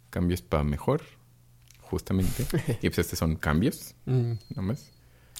[0.08, 1.02] cambios para mejor,
[1.82, 2.46] justamente.
[2.82, 4.32] y pues estos son cambios, Mm.
[4.50, 4.90] nada más.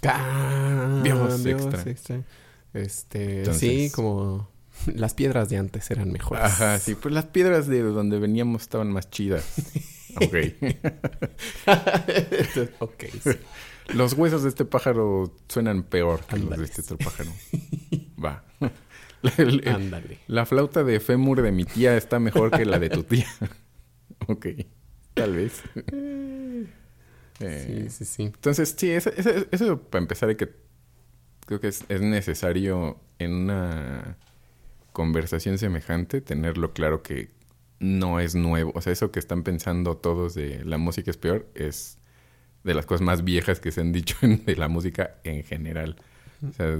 [0.02, 2.24] Cambios extra.
[2.72, 4.48] Este, Entonces- sí, como
[4.94, 6.44] las piedras de antes eran mejores.
[6.44, 9.44] Ajá, sí, pues las piedras de donde veníamos estaban más chidas.
[10.16, 10.34] Ok.
[11.66, 13.30] Entonces, ok, sí.
[13.94, 17.30] los huesos de este pájaro suenan peor que los de este otro pájaro.
[18.24, 18.42] Va.
[19.22, 20.18] La, Ándale.
[20.26, 23.28] la flauta de fémur de mi tía está mejor que la de tu tía.
[24.26, 24.46] ok.
[25.14, 25.62] Tal vez.
[25.92, 26.66] Eh,
[27.40, 28.22] Sí, sí, sí.
[28.24, 30.50] Entonces, sí, eso, eso, eso para empezar hay que...
[31.46, 34.18] Creo que es, es necesario en una
[34.92, 37.30] conversación semejante tenerlo claro que
[37.78, 38.72] no es nuevo.
[38.74, 41.98] O sea, eso que están pensando todos de la música es peor es
[42.64, 45.96] de las cosas más viejas que se han dicho en- de la música en general.
[46.48, 46.76] O sea,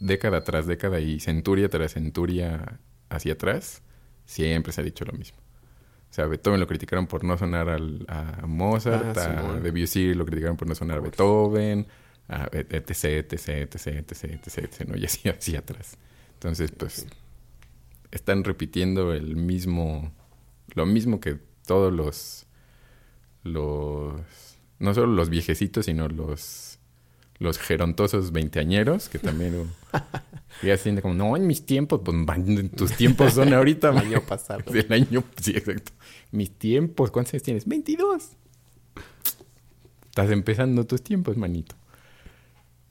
[0.00, 2.78] década tras década y centuria tras centuria
[3.10, 3.82] hacia atrás,
[4.24, 5.36] siempre se ha dicho lo mismo.
[6.10, 9.10] O sea, Beethoven lo criticaron por no sonar al- a Mozart, Ah,
[9.56, 9.60] a.
[9.60, 11.86] Debussy lo criticaron por no sonar a Beethoven,
[12.28, 14.96] a etc, etc, etc, etc, etc, etc, ¿no?
[14.96, 15.98] Y así hacia atrás.
[16.34, 17.06] Entonces, pues,
[18.10, 20.12] están repitiendo el mismo,
[20.74, 22.46] lo mismo que todos los,
[23.42, 24.20] los,
[24.78, 26.78] no solo los viejecitos, sino los,
[27.38, 29.66] los gerontosos veinteañeros, que también uh,
[30.62, 34.06] ya sienten como, no, en mis tiempos, pues man, tus tiempos son ahorita, El man".
[34.06, 34.62] año pasado.
[34.72, 35.92] Del año, sí, exacto.
[36.30, 37.66] Mis tiempos, ¿cuántos años tienes?
[37.66, 38.30] 22.
[40.08, 41.76] Estás empezando tus tiempos, manito.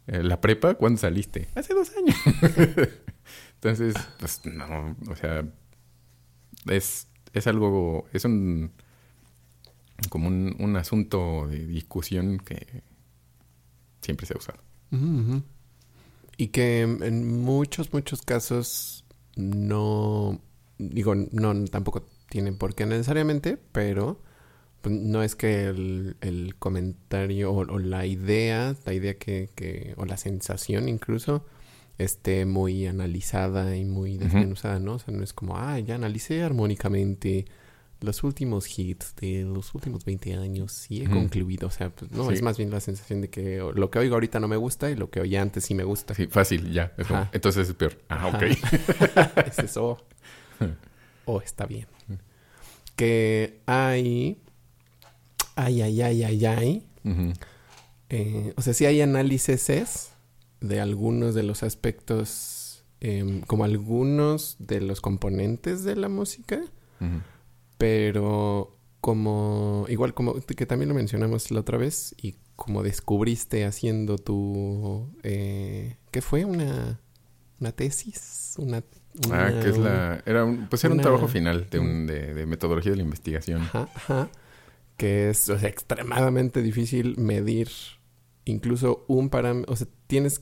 [0.07, 0.75] Eh, ¿La prepa?
[0.75, 1.49] ¿Cuándo saliste?
[1.55, 2.15] Hace dos años.
[3.57, 5.43] Entonces, pues no, o sea,
[6.67, 8.71] es, es algo, es un,
[10.09, 12.83] como un, un asunto de discusión que
[14.01, 14.59] siempre se ha usado.
[16.37, 20.39] Y que en muchos, muchos casos no,
[20.77, 24.21] digo, no, tampoco tienen por qué necesariamente, pero
[24.81, 29.93] pues, no es que el, el comentario o, o la idea, la idea que, que,
[29.97, 31.45] o la sensación incluso,
[31.97, 34.93] esté muy analizada y muy desmenuzada, ¿no?
[34.95, 37.45] O sea, no es como, ah, ya analicé armónicamente
[37.99, 41.67] los últimos hits de los últimos 20 años y he concluido.
[41.67, 42.35] O sea, pues, no, Sí.
[42.35, 44.95] es más bien la sensación de que lo que oigo ahorita no me gusta y
[44.95, 46.13] lo que oía antes sí me gusta.
[46.13, 46.93] Sí, fácil, ya.
[46.97, 47.99] Es como, entonces es peor.
[48.09, 48.43] Ah, ok.
[49.47, 49.97] es eso.
[51.29, 51.87] O está bien.
[52.95, 54.41] Que hay.
[55.55, 56.87] Ay, ay, ay, ay, ay.
[58.09, 59.69] Eh, o sea, sí hay análisis
[60.61, 66.61] de algunos de los aspectos, em, como algunos de los componentes de la música,
[67.77, 74.17] pero como, igual como que también lo mencionamos la otra vez y como descubriste haciendo
[74.17, 76.43] tu, eh, ¿qué fue?
[76.43, 76.99] Una,
[77.59, 78.83] una tesis, una...
[79.31, 80.21] Ah, que es la...
[80.25, 83.61] Era un, pues era un trabajo final de, un, de, de metodología de la investigación.
[83.61, 84.29] Ajá, ajá.
[84.97, 87.69] Que es o sea, extremadamente difícil medir
[88.51, 89.71] incluso un parámetro.
[89.73, 90.41] O sea, tienes.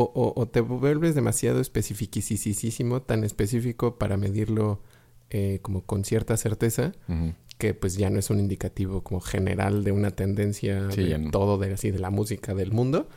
[0.00, 4.80] O, o- o te vuelves demasiado especificísimo, tan específico para medirlo
[5.30, 6.92] eh, como con cierta certeza,
[7.58, 11.30] que pues ya no es un indicativo como general de una tendencia Sí, de no.
[11.32, 13.08] todo, de así, de la música del mundo.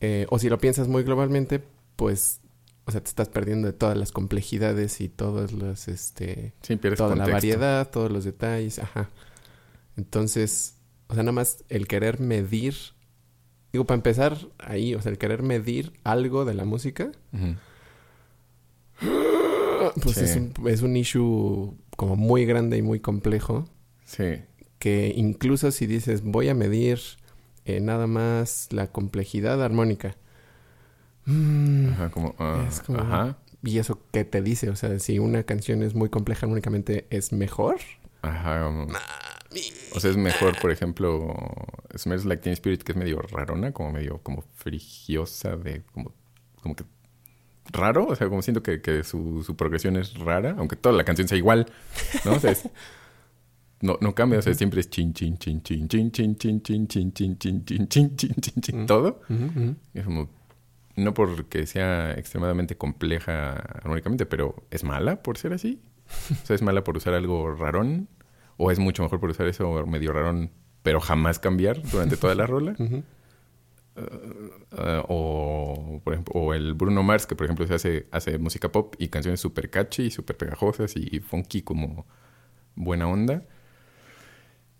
[0.00, 1.62] Eh, o si lo piensas muy globalmente,
[1.96, 2.40] pues.
[2.88, 6.98] O sea, te estás perdiendo de todas las complejidades y todas las, este, Sí, pierdes
[6.98, 9.10] toda la variedad, todos los detalles, ajá.
[9.96, 10.76] Entonces,
[11.08, 12.74] o sea, nada más el querer medir,
[13.76, 17.54] digo, para empezar ahí, o sea, el querer medir algo de la música, Ujú.
[20.02, 20.24] pues Sí.
[20.24, 23.68] es, un, es un issue como muy grande y muy complejo,
[24.04, 24.42] Sí.
[24.78, 27.00] que incluso si dices, voy a medir
[27.64, 30.16] eh, nada más la complejidad armónica.
[31.26, 32.34] mm, Ajá, como...
[32.38, 33.36] ah, Es como- Ajá.
[33.62, 34.70] ¿Y eso qué te dice?
[34.70, 37.76] O sea, si una canción es muy compleja armónicamente, ¿es mejor?
[38.22, 38.62] Ajá.
[38.64, 38.86] como-
[39.94, 41.34] O sea, es mejor, por ejemplo,
[41.96, 46.12] Smells Like Teen Spirit, que es medio rarona, como medio como frigiosa, de como,
[46.62, 46.84] como que
[47.72, 48.06] raro.
[48.06, 51.28] O sea, como siento que, que su, su progresión es rara, aunque toda la canción
[51.28, 51.66] sea igual,
[52.24, 52.32] ¿no?
[52.34, 52.68] O sea, es-
[53.82, 56.88] no, no cambia, o sea, siempre es chin, chin, chin, chin, chin, chin, chin, chin,
[56.88, 59.20] chin, chin, chin, chin, chin, chin, chin, chin, todo.
[59.92, 60.30] Es como,
[60.96, 65.78] no porque sea extremadamente compleja armónicamente, pero es mala por ser así.
[66.42, 68.08] O sea, es mala por usar algo rarón,
[68.56, 70.50] o es mucho mejor por usar eso medio rarón,
[70.82, 72.74] pero jamás cambiar durante toda la rola.
[72.78, 73.02] Uh,
[75.08, 78.94] o, por ejemplo, o el Bruno Mars, que por ejemplo se hace, hace música pop
[78.98, 82.06] y canciones súper catchy, y súper pegajosas y funky como
[82.74, 83.42] buena onda.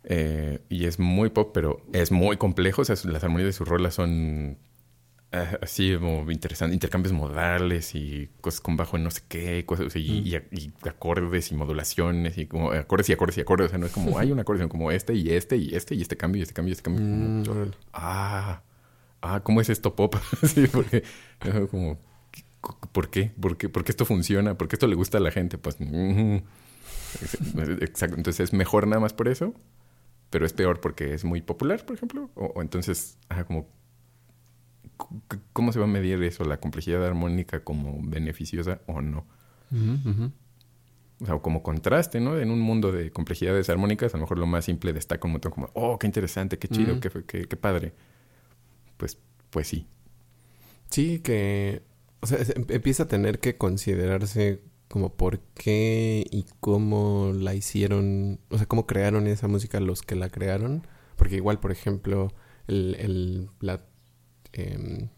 [0.09, 2.83] Eh, y es muy pop, pero es muy complejo.
[2.83, 4.59] O sea, las armonías de sus rolas son
[5.61, 10.35] así como interesantes, intercambios modales y cosas con bajo en no sé qué, cosas y,
[10.85, 13.67] acordes y modulaciones y como acordes y acordes y acordes.
[13.67, 15.95] O sea, no es como hay un acorde, sino como este y este y este
[15.95, 17.05] y este cambio y este cambio y este cambio.
[17.05, 18.63] Mm, ah,
[19.23, 20.15] ah, ¿cómo es esto pop?
[20.43, 21.03] sí, porque
[21.71, 21.99] como,
[22.93, 23.33] ¿por qué?
[23.41, 23.69] ¿por qué?
[23.69, 24.57] ¿Por qué esto funciona?
[24.57, 25.59] ¿Por qué esto le gusta a la gente?
[25.59, 25.77] Pues,
[27.81, 28.17] exacto.
[28.17, 29.55] Entonces es mejor nada más por eso,
[30.31, 32.31] pero es peor porque es muy popular, por ejemplo.
[32.35, 33.69] O, entonces, ajá, como,
[35.53, 36.45] ¿cómo se va a medir eso?
[36.45, 39.27] La complejidad armónica como beneficiosa o no.
[41.21, 42.39] O sea, como contraste, ¿no?
[42.39, 45.53] En un mundo de complejidades armónicas, a lo mejor lo más simple destaca un montón
[45.53, 47.95] como, oh, qué interesante, qué chido, qué, qué, qué padre
[48.97, 49.19] pues,
[49.51, 49.87] pues sí.
[50.91, 51.83] Sí, que,
[52.21, 58.41] o sea, em, empieza a tener que considerarse como por qué y cómo la hicieron,
[58.51, 60.87] o sea, cómo crearon esa música los que la crearon.
[61.17, 62.33] Porque igual, por ejemplo,
[62.69, 63.85] el, el la,
[64.57, 65.09] em,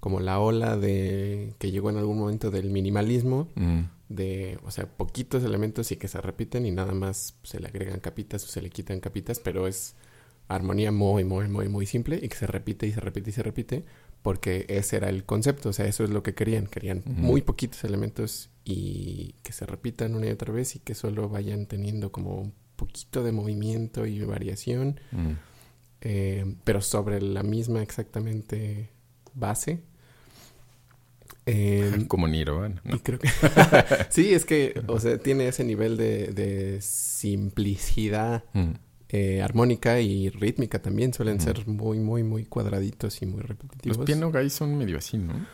[0.00, 3.80] como la ola de que llegó en algún momento del minimalismo, mm.
[4.08, 8.00] de, o sea, poquitos elementos y que se repiten y nada más se le agregan
[8.00, 9.94] capitas o se le quitan capitas, pero es
[10.48, 13.42] armonía muy, muy, muy, muy simple y que se repite y se repite y se
[13.42, 13.84] repite
[14.22, 17.84] porque ese era el concepto, o sea, eso es lo que querían, querían muy poquitos
[17.84, 22.40] elementos y que se repitan una y otra vez y que solo vayan teniendo como
[22.40, 24.98] un poquito de movimiento y variación,
[26.00, 28.90] eh, pero sobre la misma exactamente
[29.34, 29.82] base.
[32.08, 32.80] como Nirvana.
[32.84, 32.98] ¿no?
[33.02, 33.28] creo que
[34.10, 38.44] sí, es que, o sea, tiene ese nivel de, de simplicidad
[39.08, 43.98] eh, armónica y rítmica también suelen ser muy, muy, muy cuadraditos y muy repetitivos.
[43.98, 45.46] Los piano guys son medio así, ¿no?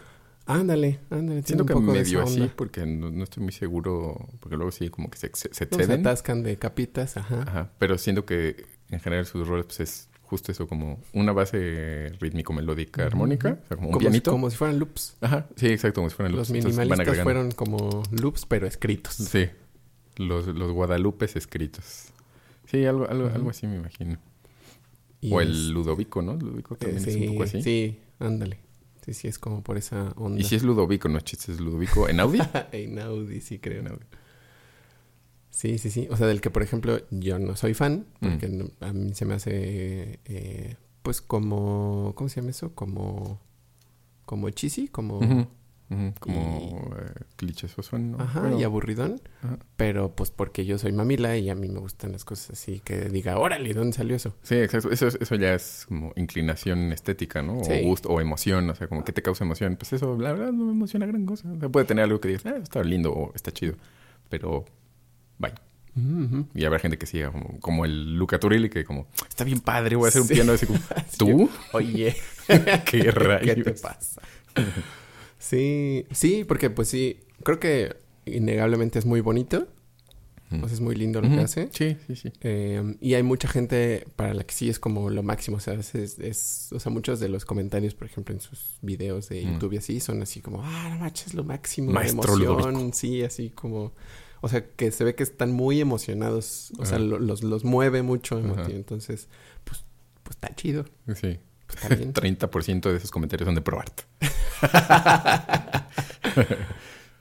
[0.46, 1.42] Ándale, ándale.
[1.42, 5.30] Siento que medio así porque no, estoy muy seguro, porque luego sí como que se,
[5.34, 7.42] se, se, se atascan de capitas, ajá.
[7.42, 12.10] Ajá, pero siento que en general sus roles pues, es justo eso, como una base
[12.18, 14.30] rítmico-melódica armónica, o sea, como un pianito.
[14.30, 15.18] como si fueran loops.
[15.20, 16.48] Ajá, sí, exacto, como si fueran loops.
[16.48, 19.16] Los minimalistas fueron como loops, pero escritos.
[19.16, 19.50] Sí,
[20.16, 22.06] los, los guadalupes escritos.
[22.64, 24.16] Sí, algo, algo, algo así me imagino.
[25.30, 26.34] o el Ludovico, ¿no?
[26.34, 27.62] Ludovico también es un poco así.
[27.62, 28.58] Sí, ándale.
[29.04, 30.40] Sí, sí, es como por esa onda.
[30.40, 32.38] Y si es Ludovico, no es chiste, es Ludovico en Audi.
[32.72, 33.84] en Audi, sí, creo.
[35.52, 36.08] Sí, sí, sí.
[36.10, 38.84] O sea, del que, por ejemplo, yo no soy fan, porque mm.
[38.84, 42.74] a mí se me hace, eh, pues, como, ¿cómo se llama eso?
[42.74, 43.38] Como,
[44.24, 45.46] como cheesy, como
[46.18, 46.88] como
[47.40, 47.98] y...
[47.98, 48.20] ¿no?
[48.20, 49.20] Ajá, y aburridón.
[49.76, 53.08] Pero pues porque yo soy mamila y a mí me gustan las cosas así que
[53.08, 54.34] diga, órale, ¿dónde salió eso?
[54.42, 54.90] Sí, exacto.
[54.90, 57.58] Eso, eso ya es como inclinación estética, ¿no?
[57.58, 59.76] O gusto, o emoción, o sea, como que te causa emoción.
[59.76, 61.50] Pues eso, la verdad, no me emociona gran cosa.
[61.50, 63.74] O sea, puede tener algo que digas, ah, está lindo o está chido.
[64.28, 64.64] Pero,
[65.42, 65.54] bye.
[66.54, 70.06] Y habrá gente que siga como, el Luca Turilli que como, está bien padre, voy
[70.06, 70.78] a hacer un piano así como,
[71.18, 71.50] ¿tú?
[71.72, 72.16] Oye,
[72.86, 73.54] ¿qué rayos?
[73.56, 74.22] ¿Qué te pasa?
[75.38, 79.68] Sí, sí, porque pues sí, creo que innegablemente es muy bonito.
[80.60, 81.70] O sea, es muy lindo lo que hace.
[81.72, 82.32] Sí, sí, sí.
[82.42, 85.56] Em, y hay mucha gente para la que sí es como lo máximo.
[85.56, 89.42] O sea, es, o sea, muchos de los comentarios, por ejemplo, en sus videos de
[89.44, 91.90] YouTube y así, son así como, ah, no manches, lo máximo.
[91.90, 92.92] Maestro emoción.
[92.92, 93.94] Sí, así como.
[94.42, 96.72] O sea, que se ve que están muy emocionados.
[96.78, 98.38] O sea, los, los mueve mucho.
[98.68, 99.28] Entonces,
[99.64, 99.84] pues,
[100.24, 100.84] pues está chido.
[101.14, 101.38] Sí.
[101.68, 104.02] 30% de esos comentarios son de ProArt.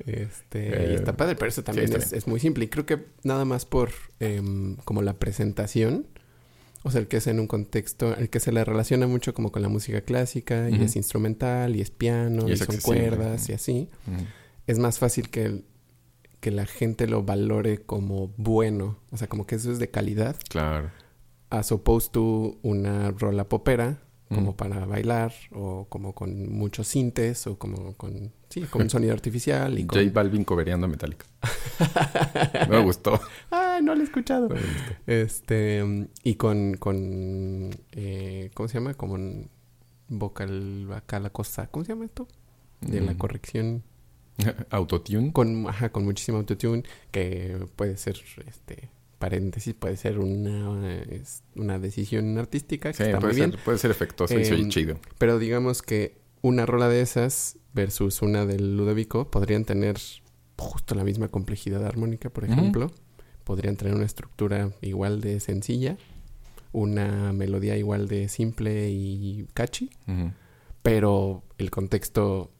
[0.06, 2.66] este, y está padre, pero eso también es, muy simple.
[2.66, 6.08] Y creo que nada más por em, como la presentación,
[6.84, 9.52] o sea, el que es en un contexto, el que se le relaciona mucho como
[9.52, 13.90] con la música clásica, y es instrumental, y es piano, y, son cuerdas, y así,
[14.66, 15.64] es más fácil que,
[16.42, 18.98] que la gente lo valore como bueno.
[19.12, 20.36] O sea, como que eso es de calidad.
[20.50, 20.92] Claro.
[21.50, 24.00] As opposed to una rola popera
[24.34, 29.14] como para bailar o como con muchos sintes o como con sí con un sonido
[29.14, 30.00] artificial y con...
[30.00, 31.26] J Balvin cobereando Metallica
[32.70, 34.48] me gustó ay no lo he escuchado
[35.06, 39.50] este y con con eh, cómo se llama como un
[40.08, 42.28] vocal acá la cosa cómo se llama esto
[42.80, 43.18] de la mm.
[43.18, 43.84] corrección
[44.70, 48.18] autotune con ajá con muchísimo autotune que puede ser
[48.48, 48.90] este
[49.22, 50.68] paréntesis, puede ser una,
[51.56, 53.62] una decisión artística que está puede muy ser, bien.
[53.64, 54.98] Puede ser efectuoso y em, chido.
[55.20, 59.98] Pero digamos que una rola de esas versus una del Ludovico podrían tener
[60.58, 62.92] justo la misma complejidad armónica, por ejemplo.
[63.44, 65.98] Podrían tener una estructura igual de sencilla,
[66.72, 69.92] una melodía igual de simple y catchy,
[70.82, 72.52] pero el contexto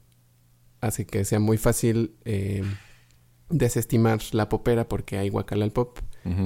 [0.82, 2.62] hace que sea muy fácil eh,
[3.48, 5.98] desestimar la popera porque hay guacala al pop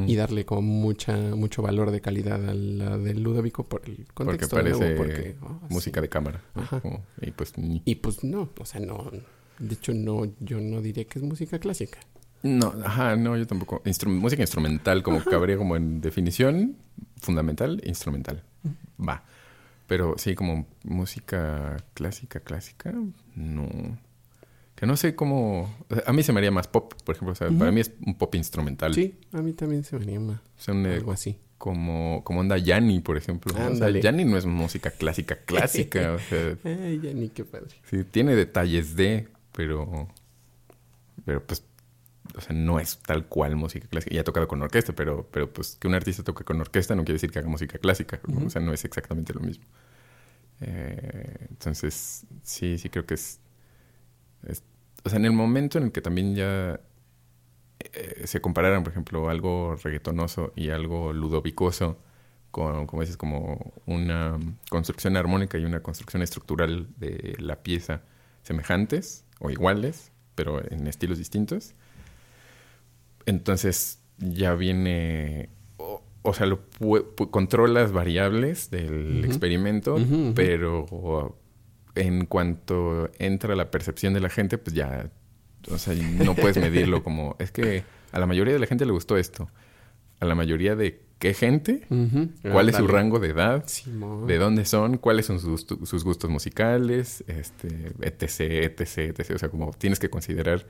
[0.06, 4.38] y darle como mucha mucho valor de calidad a la del Ludovico por el Porque
[4.48, 4.62] contexto.
[4.62, 6.40] nuevo, parece porque, oh, música de cámara.
[6.54, 6.80] Ajá.
[7.20, 9.10] Y pues ni- Y pues no, o sea, no.
[9.58, 11.98] De hecho, no, yo no diría que es música clásica.
[12.42, 13.82] No, ajá, no, yo tampoco.
[13.84, 16.76] Instru- música instrumental, como cabría como en definición
[17.20, 18.44] fundamental, instrumental.
[18.98, 19.24] Va.
[19.86, 22.94] Pero sí, como música clásica, clásica,
[23.34, 23.68] no.
[24.76, 25.74] Que no sé cómo.
[26.06, 27.32] a mí se me haría más pop, por ejemplo.
[27.32, 28.94] O sea, para mí es un pop instrumental.
[28.94, 31.38] Sí, a mí también se me anima O sea, un, eh, algo así.
[31.56, 33.52] como, como onda Yanni, por ejemplo.
[33.54, 33.58] ¿no?
[33.58, 34.02] O sea, Ándale.
[34.02, 36.12] Yanni no es música clásica, clásica.
[36.12, 37.74] o sea, Ay, ya ni qué padre.
[37.90, 40.08] Sí, tiene detalles de, pero.
[41.24, 41.64] Pero pues.
[42.36, 44.14] O sea, no es tal cual música clásica.
[44.14, 47.02] Y ha tocado con orquesta, pero, pero pues que un artista toque con orquesta no
[47.02, 48.20] quiere decir que haga música clásica.
[48.44, 49.64] O sea, no es exactamente lo mismo.
[50.60, 53.40] Eh, entonces, sí, sí creo que es,
[54.46, 54.62] es-
[55.04, 56.80] O sea, en el momento en el que también ya
[57.78, 61.98] eh, se compararan, por ejemplo, algo reggaetonoso y algo ludovicoso
[62.50, 64.38] con, como dices, como una
[64.70, 68.00] construcción armónica y una construcción estructural de la pieza
[68.42, 71.74] semejantes o iguales, pero en estilos distintos.
[73.26, 76.60] Entonces ya viene, o, o sea, lo
[77.30, 79.98] controlas variables del experimento,
[80.34, 81.36] pero
[81.96, 85.10] en cuanto entra la percepción de la gente, pues ya,
[85.70, 87.82] o sea, no puedes medirlo como, es que
[88.12, 89.48] a la mayoría de la gente le gustó esto.
[90.18, 91.86] A la mayoría de qué gente,
[92.42, 94.26] cuál es su rango de edad, Simón.
[94.26, 98.40] de dónde son, cuáles son sus, sus gustos musicales, este, etc,
[98.80, 99.30] etc, etc.
[99.34, 100.66] O sea, como tienes que considerar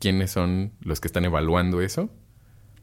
[0.00, 2.10] quiénes son los que están evaluando eso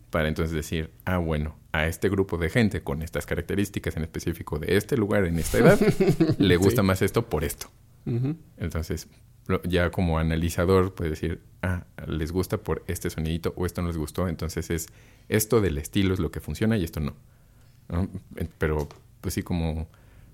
[0.10, 4.60] para entonces decir, ah, bueno, a este grupo de gente con estas características en específico
[4.60, 5.78] de este lugar, en esta edad,
[6.38, 6.88] le gusta Sí.
[6.88, 7.68] más esto por esto.
[8.58, 9.08] Entonces,
[9.64, 13.98] ya como analizador puedes decir, ah, les gusta por este sonidito o esto no les
[13.98, 14.88] gustó, entonces es
[15.28, 17.16] esto del estilo es lo que funciona y esto no.
[17.90, 18.08] ¿no?
[18.58, 18.88] Pero,
[19.22, 19.88] pues sí, como,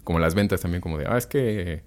[0.03, 1.83] como las ventas también, como de, ah, es que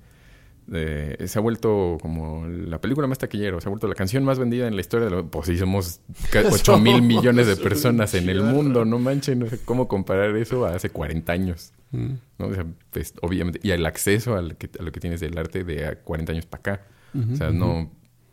[0.72, 4.24] eh, se ha vuelto como la película más taquillera, o se ha vuelto la canción
[4.24, 5.26] más vendida en la historia de lo...
[5.30, 6.00] Pues sí, somos
[6.34, 10.64] 8 mil millones de personas en el mundo, no manchen, no sé cómo comparar eso
[10.66, 11.72] a hace 40 años.
[11.92, 12.12] Mm.
[12.38, 12.46] ¿no?
[12.46, 15.64] O sea, pues, obviamente, y el acceso al que- a lo que tienes del arte
[15.64, 16.86] de a 40 años para acá.
[17.32, 17.92] O sea, no,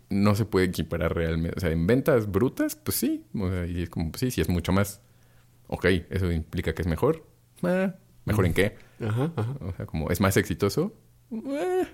[0.10, 1.56] no se puede equiparar realmente.
[1.58, 3.24] O sea, en ventas brutas, pues sí.
[3.36, 5.02] O sea, y es como, pues sí, si es mucho más.
[5.68, 7.24] Ok, eso implica que es mejor.
[7.62, 7.94] Ah,
[8.26, 8.76] ¿Mejor en qué?
[9.00, 9.56] Ajá, ajá.
[9.62, 10.94] O sea, como, ¿es más exitoso?
[11.32, 11.88] Eh, eh,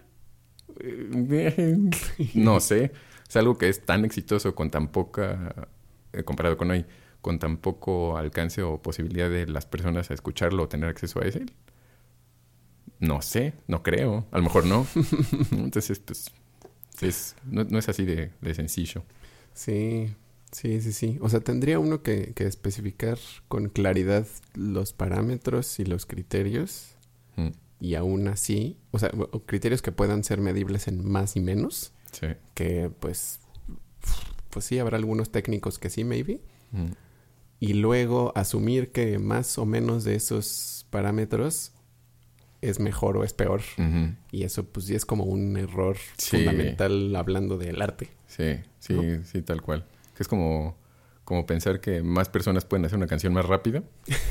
[2.33, 2.91] no sé.
[3.27, 5.69] Es algo que es tan exitoso con tan poca,
[6.13, 6.85] eh, comparado con hoy,
[7.21, 11.25] con tan poco alcance o posibilidad de las personas a escucharlo o tener acceso a
[11.25, 11.45] ese.
[12.99, 14.25] No sé, no creo.
[14.31, 14.87] A lo mejor no.
[15.51, 16.31] Entonces, pues,
[17.01, 19.03] es, no, no es así de, de sencillo.
[19.53, 20.15] Sí,
[20.51, 21.17] sí, sí, sí.
[21.21, 23.17] O sea, tendría uno que, que especificar
[23.47, 24.25] con claridad
[24.55, 26.95] los parámetros y los criterios.
[27.35, 27.49] Mm,
[27.79, 29.11] Y aún así, o sea,
[29.45, 31.93] criterios que puedan ser medibles en más y menos.
[32.11, 32.27] Sí.
[32.55, 33.39] Que pues,
[34.49, 36.39] pues sí, habrá algunos técnicos que sí, maybe.
[36.71, 36.87] Mm,
[37.59, 41.71] Y luego asumir que más o menos de esos parámetros
[42.61, 43.61] es mejor o es peor.
[44.31, 46.37] Y eso pues sí es como un error Sí.
[46.37, 48.09] fundamental hablando del arte.
[48.27, 49.23] Sí, sí, ¿No?
[49.23, 49.85] sí, tal cual.
[50.15, 50.75] Que es como,
[51.27, 53.83] como pensar que más personas pueden hacer una canción más rápido.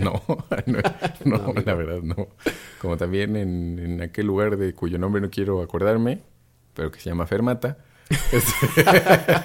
[0.00, 0.22] No,
[0.66, 0.78] no,
[1.24, 1.62] no, No, amigo.
[1.64, 2.28] la verdad no.
[2.78, 6.18] Como también en, en aquel lugar de cuyo nombre no quiero acordarme,
[6.74, 7.78] pero que se llama Fermata.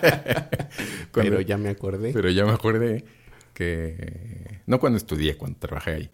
[1.12, 2.12] Cuando- Pero ya me acordé.
[2.14, 3.06] pero ya me acordé
[3.54, 4.60] que...
[4.66, 6.10] No cuando estudié, cuando trabajé ahí.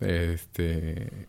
[0.00, 1.26] Este...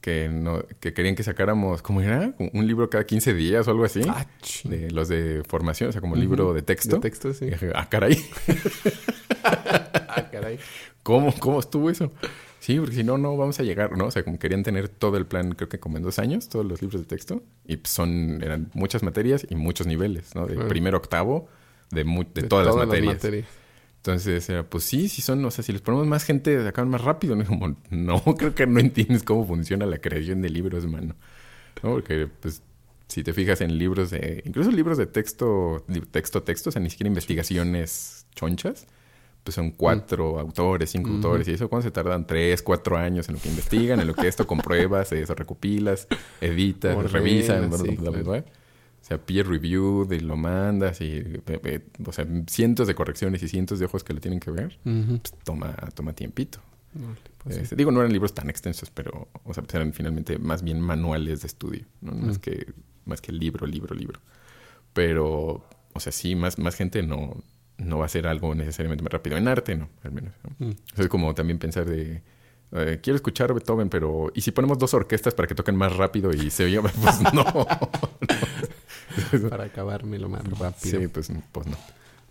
[0.00, 2.32] Que, no, que querían que sacáramos, ¿cómo era?
[2.54, 4.00] Un libro cada 15 días o algo así.
[4.08, 4.26] Ah,
[4.64, 6.22] de los de formación, o sea, como Ujú.
[6.22, 6.96] libro de texto.
[6.96, 7.50] De texto, sí.
[7.74, 8.16] Ah, caray,
[9.44, 10.58] ah, caray.
[11.02, 12.12] ¿cómo, ¿cómo estuvo eso?
[12.60, 14.06] Sí, porque si no, no vamos a llegar, ¿no?
[14.06, 16.64] O sea, como querían tener todo el plan, creo que como en dos años, todos
[16.66, 17.42] los libros de texto.
[17.66, 20.46] Y pues, son, eran muchas materias y muchos niveles, ¿no?
[20.46, 20.94] De Claro.
[20.94, 21.48] a octavo,
[21.90, 23.20] de, mu- de, todas, las materias.
[24.00, 27.02] Entonces era, pues sí, si son, o sea, si les ponemos más gente, acaban más
[27.02, 27.36] rápido.
[27.36, 27.44] ¿no?
[27.44, 31.14] Como, no, creo que no entiendes cómo funciona la creación de libros, mano.
[31.82, 31.90] ¿No?
[31.90, 32.62] Porque, pues,
[33.08, 36.88] si te fijas en libros de, incluso libros de texto, texto, texto, o sea, ni
[36.88, 38.86] siquiera investigaciones chonchas,
[39.44, 43.34] pues son cuatro autores, cinco autores, y eso cuando se tardan tres, cuatro años en
[43.34, 46.06] lo que investigan, en lo que esto compruebas, eso recopilas,
[46.40, 48.44] editas, revisas, O
[49.10, 51.22] sea, peer review, de lo mandas y,
[52.06, 55.34] o sea, cientos de correcciones y cientos de ojos que le tienen que ver, pues
[55.44, 56.60] toma, toma tiempito.
[57.38, 60.80] Pues este, digo, no eran libros tan extensos, pero, o sea, eran finalmente más bien
[60.80, 62.12] manuales de estudio, ¿no?
[62.12, 62.72] Más que,
[63.04, 64.20] más que libro, libro, libro.
[64.92, 67.42] Pero, o sea, sí, más, más gente no,
[67.78, 69.36] no va a ser algo necesariamente más rápido.
[69.36, 70.34] En arte, no, al menos.
[70.58, 70.70] Mm.
[70.96, 72.22] es como también pensar de...
[72.72, 74.30] Eh, quiero escuchar Beethoven, pero...
[74.34, 76.82] ¿Y si ponemos dos orquestas para que toquen más rápido y se oiga?
[77.02, 77.44] Pues no.
[79.50, 81.00] para acabármelo más rápido.
[81.00, 81.76] Sí, pues, pues no.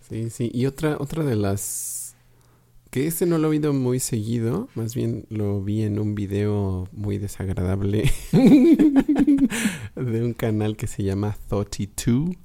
[0.08, 0.50] Sí, sí.
[0.52, 2.14] Y otra, otra de las...
[2.90, 4.68] Que este no lo he oído muy seguido.
[4.74, 8.10] Más bien lo vi en un video muy desagradable.
[9.94, 12.36] de un canal que se llama Thoughty2.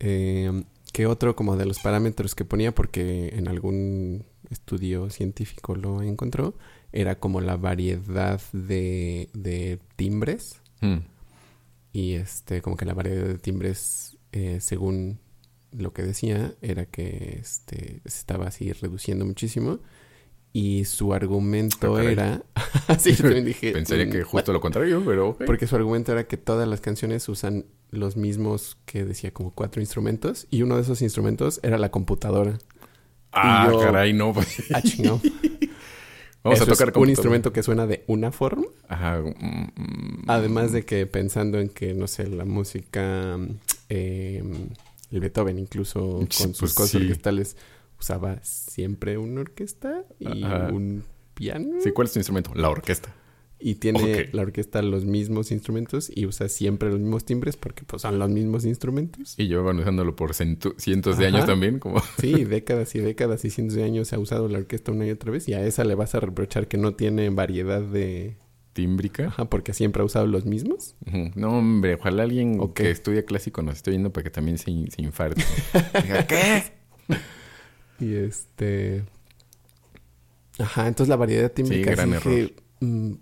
[0.00, 6.02] Eh, que otro como de los parámetros que ponía, porque en algún estudio científico lo
[6.02, 6.54] encontró,
[6.92, 10.62] era como la variedad de, de timbres.
[10.80, 10.96] Mm.
[11.96, 15.18] Y este, como que la variedad de timbres, eh, según
[15.72, 19.78] lo que decía, era que este, se estaba así reduciendo muchísimo.
[20.52, 22.42] Y su argumento ah, era.
[22.98, 23.72] sí, yo también dije.
[23.72, 25.38] Pensaría que justo lo contrario, pero.
[25.46, 29.80] Porque su argumento era que todas las canciones usan los mismos que decía como cuatro
[29.80, 30.46] instrumentos.
[30.50, 32.58] Y uno de esos instrumentos era la computadora.
[33.32, 34.34] Ah, caray, no.
[34.74, 35.22] Ah, chingón.
[36.46, 38.66] Vamos a tocar es un instrumento que suena de una forma.
[38.88, 39.20] Ajá.
[39.20, 43.38] Mm, mm, Además de que pensando en que, no sé, la música.
[43.88, 44.42] Eh,
[45.10, 47.56] el Beethoven, incluso con sus pues cosas orquestales
[47.98, 51.76] usaba siempre una orquesta y un piano.
[51.80, 52.52] Sí, ¿cuál es tu instrumento?
[52.54, 53.14] La orquesta.
[53.58, 58.02] Y tiene la orquesta los mismos instrumentos y usa siempre los mismos timbres porque pues
[58.02, 59.34] son los mismos instrumentos.
[59.38, 62.02] Y llevan usándolo por cientos de años también, como...
[62.20, 65.10] Sí, décadas y décadas y cientos de años se ha usado la orquesta una y
[65.10, 68.36] otra vez y a esa le vas a reprochar que no tiene variedad de...
[68.74, 69.28] Tímbrica.
[69.28, 70.96] Ajá, porque siempre ha usado los mismos.
[71.34, 75.00] No, hombre, ojalá alguien que estudia clásico nos esté viendo para que también se, se
[75.00, 75.42] infarte.
[76.28, 76.62] ¿qué?
[78.00, 79.04] Y este.
[80.58, 81.90] Ajá, entonces la variedad tímbrica.
[81.90, 82.32] Sí, gran error.
[82.34, 82.65] Mm,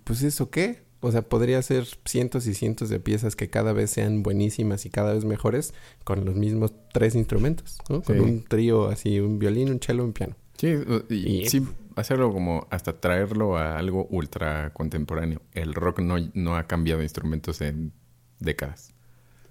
[0.04, 0.82] pues eso qué?
[1.00, 4.90] O sea, podría ser cientos y cientos de piezas que cada vez sean buenísimas y
[4.90, 8.02] cada vez mejores con los mismos tres instrumentos, ¿no?
[8.02, 10.34] Con un trío así, un violín, un cello, un piano.
[10.56, 10.74] Sí,
[11.10, 15.42] y, sí, hacerlo como hasta traerlo a algo ultra contemporáneo.
[15.52, 17.92] El rock no, no ha cambiado instrumentos en
[18.38, 18.94] décadas.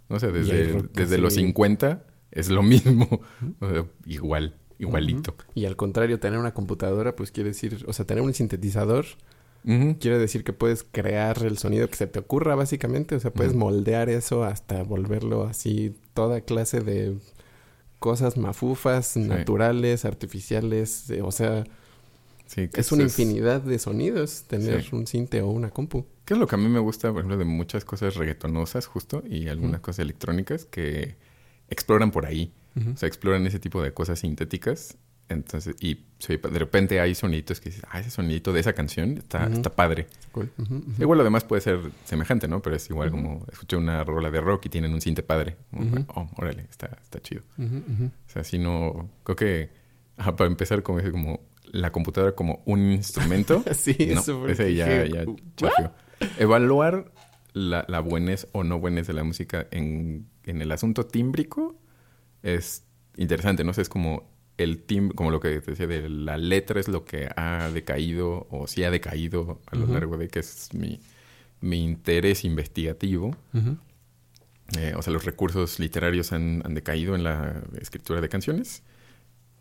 [0.10, 3.22] No sé, desde, desde los 50 es lo mismo,
[4.06, 5.36] igual igualito.
[5.54, 9.06] Y al contrario, tener una computadora, pues quiere decir, o sea, tener un sintetizador,
[9.64, 13.16] quiere decir que puedes crear el sonido que se te ocurra, básicamente.
[13.16, 17.18] O sea, puedes moldear eso hasta volverlo así, toda clase de
[18.00, 21.64] cosas mafufas, naturales, artificiales, o sea...
[22.56, 26.06] es una infinidad de sonidos tener un cinte o una compu.
[26.26, 29.24] ¿Qué es lo que a mí me gusta, por ejemplo, de muchas cosas reggaetonosas justo
[29.28, 31.16] y algunas cosas electrónicas que
[31.70, 32.54] exploran por ahí?
[32.94, 34.98] O sea, exploran ese tipo de cosas sintéticas.
[35.30, 39.48] Entonces, y de repente hay soniditos que dices, ah, ese sonidito de esa canción está,
[39.48, 40.08] está padre.
[41.00, 42.62] Igual lo demás puede ser semejante, ¿no?
[42.62, 45.58] Pero es igual como escuché una rola de rock y tienen un cinte padre.
[46.10, 47.42] oh, órale, está, está chido.
[47.58, 49.70] O sea, si no, creo que
[50.16, 51.40] para empezar como, como
[51.72, 53.64] la computadora como un instrumento.
[53.74, 55.26] sí, eso ese ya, ya
[56.38, 57.12] Evaluar
[57.54, 61.76] la, la buenez o no buenez de la música en, en el asunto tímbrico
[62.42, 62.86] es
[63.18, 63.72] interesante, ¿no?
[63.72, 67.30] es como el team, como lo que te decía de la letra es lo que
[67.36, 71.00] ha decaído o sí ha decaído a lo largo de que es mi,
[71.62, 73.36] mi interés investigativo.
[74.78, 78.84] Eh, o sea, los recursos literarios han, decaído en la escritura de canciones.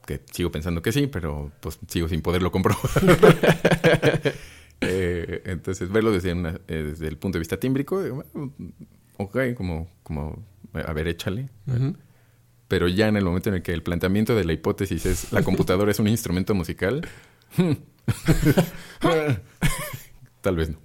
[0.07, 2.90] Que sigo pensando que sí, pero pues sigo sin poderlo comprobar.
[4.84, 8.03] Eh, entonces, verlo desde, una, eh, desde el punto de vista tímbrico,
[9.16, 11.49] ok, como, como, a ver, échale
[12.73, 15.43] pero ya en el momento en el que el planteamiento de la hipótesis es la
[15.43, 17.07] computadora es un instrumento musical,
[20.41, 20.79] tal vez no.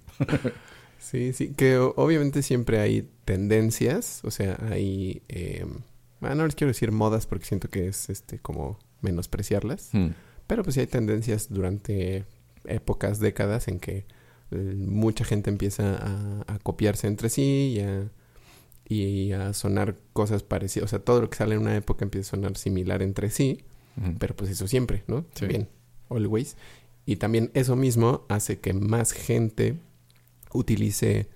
[0.98, 5.64] sí, sí, que obviamente siempre hay tendencias, o sea, hay, eh,
[6.20, 10.08] bueno, no les quiero decir modas porque siento que es este como menospreciarlas, hmm.
[10.46, 12.26] pero pues sí hay tendencias durante
[12.66, 14.04] épocas, décadas en que
[14.50, 18.10] eh, mucha gente empieza a, a copiarse entre sí y a
[18.88, 20.86] y a sonar cosas parecidas.
[20.86, 23.64] O sea, todo lo que sale en una época empieza a sonar similar entre sí,
[24.18, 25.24] pero pues eso siempre, ¿no?
[25.34, 25.46] Sí.
[25.46, 25.68] Bien,
[26.08, 26.56] always.
[27.04, 29.76] Y también eso mismo hace que más gente
[30.52, 31.28] utilice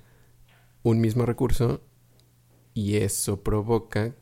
[0.83, 1.83] un mismo recurso
[2.75, 4.15] y eso provoca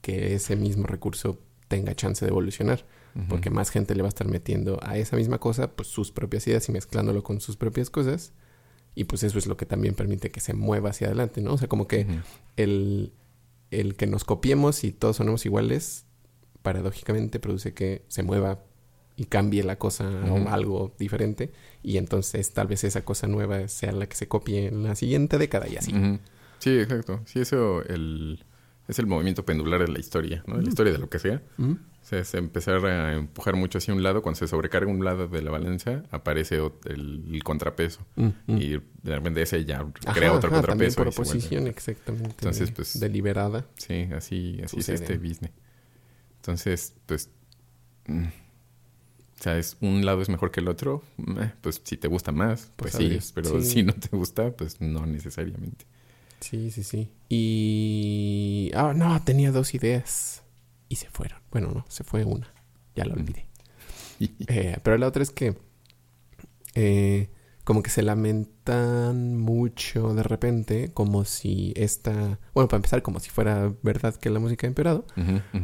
[0.00, 2.84] que ese mismo recurso tenga chance de evolucionar.
[3.30, 6.46] Porque más gente le va a estar metiendo a esa misma cosa, pues sus propias
[6.48, 8.34] ideas y mezclándolo con sus propias cosas.
[8.96, 11.52] Y pues eso es lo que también permite que se mueva hacia adelante, ¿no?
[11.52, 12.06] O sea, como que
[12.56, 13.12] el,
[13.70, 16.06] el que nos copiemos y todos sonemos iguales,
[16.62, 18.64] paradójicamente produce que se mueva
[19.14, 21.52] y cambie la cosa a algo diferente.
[21.82, 25.38] Y entonces tal vez esa cosa nueva sea la que se copie en la siguiente
[25.38, 25.92] década y así.
[26.58, 27.20] Sí, exacto.
[27.26, 28.44] Sí, eso el,
[28.88, 30.56] es el movimiento pendular de la historia, ¿no?
[30.56, 31.42] De la historia de lo que sea.
[32.08, 34.22] Sea, es empezar a empujar mucho hacia un lado.
[34.22, 38.06] Cuando se sobrecarga un lado de la balanza, aparece el, el contrapeso.
[38.14, 38.58] Mm, mm.
[38.58, 38.80] Y de
[39.16, 40.96] repente ese ya Ajá, crea otro ajá, contrapeso.
[40.98, 42.28] por oposición, exactamente.
[42.30, 43.66] Entonces, pues- Deliberada.
[43.76, 45.50] Sí, así, así es este business.
[46.36, 47.28] Entonces, pues...
[48.06, 51.02] mm, o sea, es, un lado es mejor que el otro.
[51.18, 53.32] eh, Pues si te gusta más, pues, Pues, sí.
[53.34, 53.66] Pero Sí.
[53.68, 55.84] si no te gusta, pues no necesariamente.
[56.38, 57.10] Sí, sí, sí.
[57.28, 58.70] Y...
[58.74, 60.44] Ah, no, tenía dos ideas.
[60.88, 61.40] Y se fueron.
[61.50, 62.52] Bueno, no, se fue una.
[62.94, 63.46] Ya la olvidé.
[64.18, 65.58] Eh, pero la otra es que...
[66.74, 67.28] eh,
[67.64, 72.38] como que se lamentan mucho de repente, como si esta...
[72.54, 75.04] Bueno, para empezar, como si fuera verdad que la música ha empeorado.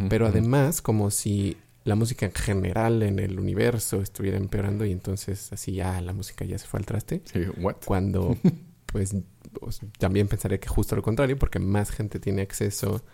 [0.09, 5.53] Pero además, como si la música en general en el universo estuviera empeorando y entonces
[5.53, 7.23] así ya la música ya se fue al traste.
[7.25, 7.77] Sí, what?
[7.85, 8.37] Cuando,
[8.87, 9.14] pues,
[9.61, 13.05] pues, también pensaría que justo lo contrario, porque más gente tiene acceso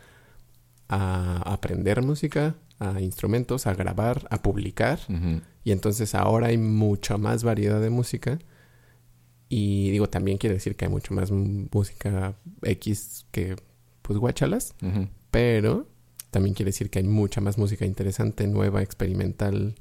[0.88, 4.98] a aprender música, a instrumentos, a grabar, a publicar.
[5.64, 8.38] Y entonces ahora hay mucha más variedad de música.
[9.50, 13.56] Y digo, también quiere decir que hay mucho más música X que,
[14.02, 14.74] pues, guachalas.
[15.30, 15.86] Pero
[16.30, 19.74] también quiere decir que hay mucha más música interesante, nueva, experimental,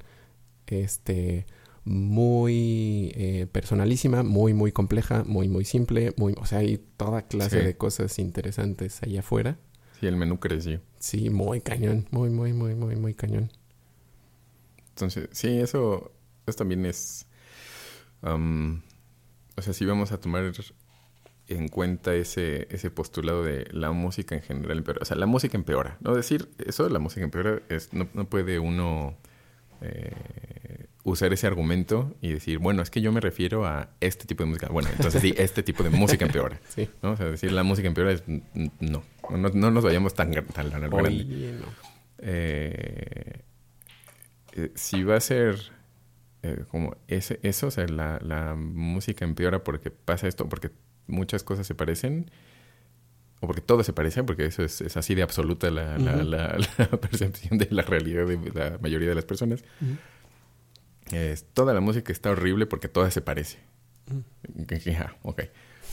[0.66, 1.46] este,
[1.84, 7.60] muy eh, personalísima, muy, muy compleja, muy, muy simple, muy, o sea, hay toda clase
[7.60, 7.66] Sí.
[7.66, 9.58] de cosas interesantes allá afuera.
[9.98, 10.80] Sí, el menú creció.
[10.98, 13.50] Sí, muy cañón, muy, muy, muy, muy, muy cañón.
[14.90, 16.12] Entonces, sí, eso,
[16.46, 17.26] eso también es...
[18.22, 18.82] am,
[19.56, 20.52] o sea, si vamos a tomar
[21.48, 25.00] en cuenta ese, ese postulado de la música en general empeora.
[25.02, 25.96] O sea, la música empeora.
[26.00, 27.92] No decir eso la música empeora es...
[27.92, 29.16] No, no puede uno
[29.80, 34.42] eh, usar ese argumento y decir, bueno, es que yo me refiero a este tipo
[34.44, 34.68] de música.
[34.68, 36.60] Bueno, entonces sí, este tipo de música empeora.
[36.68, 36.88] Sí.
[37.02, 37.12] ¿no?
[37.12, 38.22] O sea, decir la música empeora es...
[38.26, 38.42] n-
[38.80, 40.88] No, no, no nos vayamos tan, tan grande.
[40.90, 41.66] Oye, no.
[42.20, 43.40] Eh,
[44.52, 45.56] eh, si va a ser
[46.42, 50.70] eh, como ese, eso, o sea, la, la música empeora porque pasa esto, porque
[51.06, 52.30] muchas cosas se parecen,
[53.40, 56.24] o porque todo se parece, porque eso es, es así de absoluta la, la- Ujú.
[56.24, 59.62] la- la percepción de la realidad de la mayoría de las personas.
[61.12, 63.58] Es, toda la música está horrible porque toda se parece.
[64.96, 65.42] Ah, ok.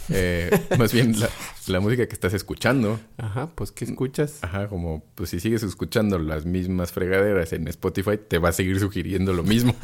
[0.10, 1.30] Eh, más bien, la,
[1.68, 4.44] la música que estás escuchando Ajá, pues, ¿qué escuchas?
[4.44, 8.80] Ajá, como pues si sigues escuchando las mismas fregaderas en Spotify, te va a seguir
[8.80, 9.76] sugiriendo lo mismo.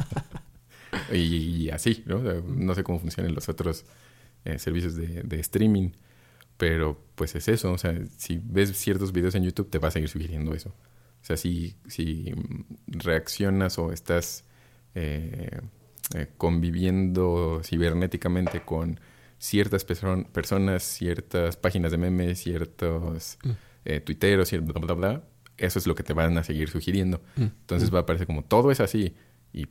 [1.12, 2.18] y, y así, ¿no?
[2.18, 3.84] O sea, no sé cómo funcionan los otros
[4.44, 5.90] eh, servicios de, de streaming,
[6.56, 7.72] pero pues es eso.
[7.72, 10.70] O sea, si ves ciertos videos en YouTube, te va a seguir sugiriendo eso.
[10.70, 14.44] O sea, si, si mm, reaccionas o estás
[14.94, 15.60] eh,
[16.14, 18.98] eh, conviviendo cibernéticamente con
[19.38, 23.50] ciertas perso- personas, ciertas páginas de memes, ciertos Mm.
[23.84, 25.22] eh, tuiteros, cierto bla, bla, bla,
[25.56, 27.20] eso es lo que te van a seguir sugiriendo.
[27.36, 27.94] Mm, Entonces mm.
[27.94, 29.14] va a parecer como todo es así
[29.52, 29.66] y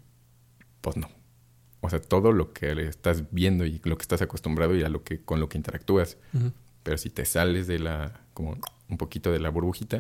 [0.82, 1.10] pues no.
[1.82, 5.04] O sea, todo lo que estás viendo y lo que estás acostumbrado y a lo
[5.04, 6.18] que con lo que interactúas.
[6.84, 8.58] Pero si te sales de la como
[8.90, 10.00] un poquito de la burbujita,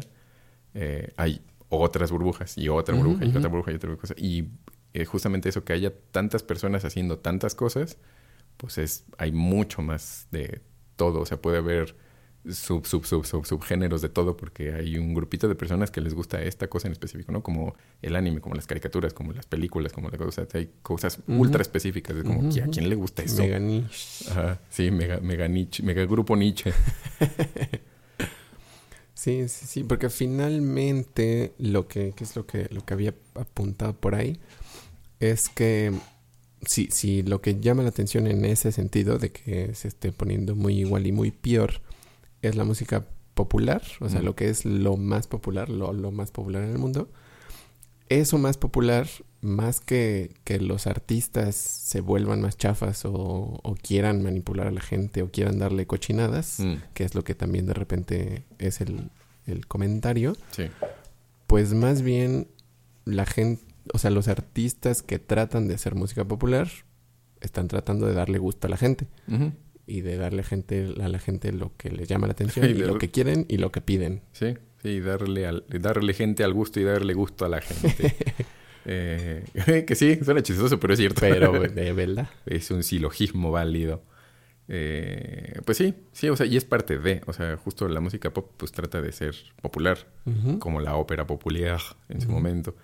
[0.76, 4.14] eh, hay otras burbujas y otra burbuja y otra burbuja y otra cosa.
[4.18, 4.50] Y
[4.94, 7.98] eh, justamente eso que haya tantas personas haciendo tantas cosas,
[8.58, 10.62] pues es hay mucho más de
[10.96, 11.22] todo.
[11.22, 11.96] O sea, puede haber
[12.50, 16.14] sub, sub, sub, sub, subgéneros de todo porque hay un grupito de personas que les
[16.14, 17.44] gusta esta cosa en específico, ¿no?
[17.44, 20.48] Como el anime, como las caricaturas, como las películas, como la cosa.
[20.54, 22.16] hay cosas ultra específicas.
[22.16, 23.42] De como, ¿a quién le gusta eso?
[23.42, 24.30] Mega niche.
[24.30, 26.74] Ajá, sí, mega, mega niche, mega grupo niche.
[29.14, 33.94] Sí, sí, sí, porque finalmente lo que, que es lo que, lo que había apuntado
[33.94, 34.40] por ahí
[35.22, 35.94] es que
[36.66, 40.56] si, si lo que llama la atención en ese sentido de que se esté poniendo
[40.56, 41.82] muy igual y muy peor
[42.42, 44.26] es la música popular, o sea, Mm.
[44.26, 47.10] lo que es lo más popular, lo, lo más popular en el mundo,
[48.10, 49.08] eso más popular,
[49.40, 53.12] más que, que los artistas se vuelvan más chafas o,
[53.64, 57.34] o quieran manipular a la gente o quieran darle cochinadas, Mm, que es lo que
[57.36, 59.10] también de repente es el,
[59.48, 60.66] el comentario, sí.
[61.48, 62.48] pues más bien
[63.06, 63.64] la gente,
[63.94, 66.70] o sea, los artistas que tratan de hacer música popular
[67.40, 69.08] están tratando de darle gusto a la gente
[69.88, 72.98] y de darle gente, a la gente lo que les llama la atención Y lo
[72.98, 74.22] que quieren y lo que piden.
[74.32, 78.16] Sí, Sí, darle, al, darle gente al gusto y darle gusto a la gente.
[78.86, 79.44] eh,
[79.88, 81.22] que sí, suena chistoso, pero es cierto.
[81.22, 82.30] Pero de verdad.
[82.46, 84.04] es un silogismo válido.
[84.68, 88.32] Eh, pues sí, sí, o sea, y es parte de, o sea, justo la música
[88.32, 90.08] pop pues trata de ser popular,
[90.60, 92.76] como la ópera popular en su momento.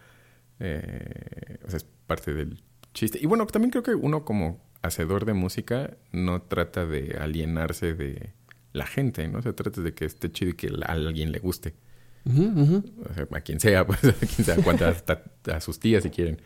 [0.60, 2.62] Eh, o sea, es parte del
[2.94, 3.20] chiste.
[3.22, 8.34] Y bueno, también creo que uno como hacedor de música no trata de alienarse de
[8.74, 9.42] la gente, ¿no?
[9.42, 11.76] Se trata de que esté chido y que a alguien le guste.
[12.26, 16.42] O sea, a quien sea, pues, a quien sea, hasta a sus tías si quieren.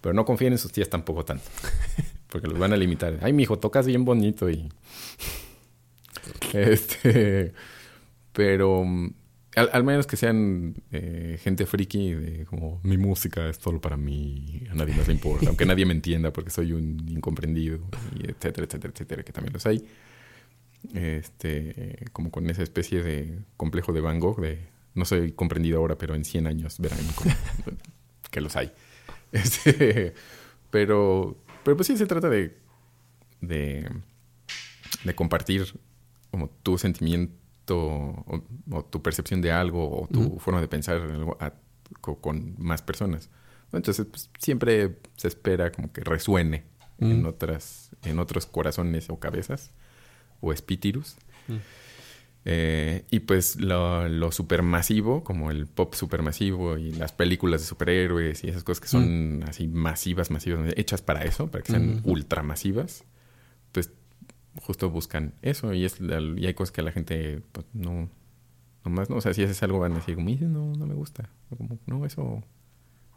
[0.00, 1.44] Pero no confíen en sus tías tampoco tanto.
[2.28, 3.18] Porque los van a limitar.
[3.22, 4.68] Ay, mijo, tocas bien bonito y.
[6.52, 7.52] Este.
[8.32, 8.84] Pero.
[9.56, 14.62] Al, menos que sean eh, gente friki de como mi música es solo para mí,
[14.70, 17.78] a nadie más le importa, aunque nadie me entienda porque soy un incomprendido,
[18.14, 19.82] y etcétera, etcétera, etcétera, que también los hay.
[20.94, 24.58] Este, como con esa especie de complejo de Van Gogh de
[24.94, 27.34] no soy comprendido ahora, pero en 100 años verán cómo-
[28.30, 28.72] que los hay.
[29.32, 30.14] Este,
[30.70, 32.56] pero, pero pues sí se trata de,
[33.40, 33.90] de,
[35.04, 35.64] de compartir
[36.30, 37.34] como tu sentimiento
[37.74, 41.52] o, o tu percepción de algo o tu forma de pensar en algo a-
[42.00, 43.30] con, más personas.
[43.72, 46.64] Entonces, pues, siempre se espera como que resuene
[46.98, 49.72] en otras, en otros corazones o cabezas
[50.40, 51.16] o espíritus.
[52.48, 58.44] Eh, y pues lo, lo supermasivo, como el pop supermasivo y las películas de superhéroes
[58.44, 63.04] y esas cosas que son así masivas, masivas, hechas para eso, para que sean ultramasivas,
[64.62, 68.08] justo buscan eso y, es, y hay cosas que a la gente pues, no,
[68.84, 70.94] nomás no, o sea, si haces algo van a decir, como, "Ih, no, no me
[70.94, 72.42] gusta, O como, no, eso,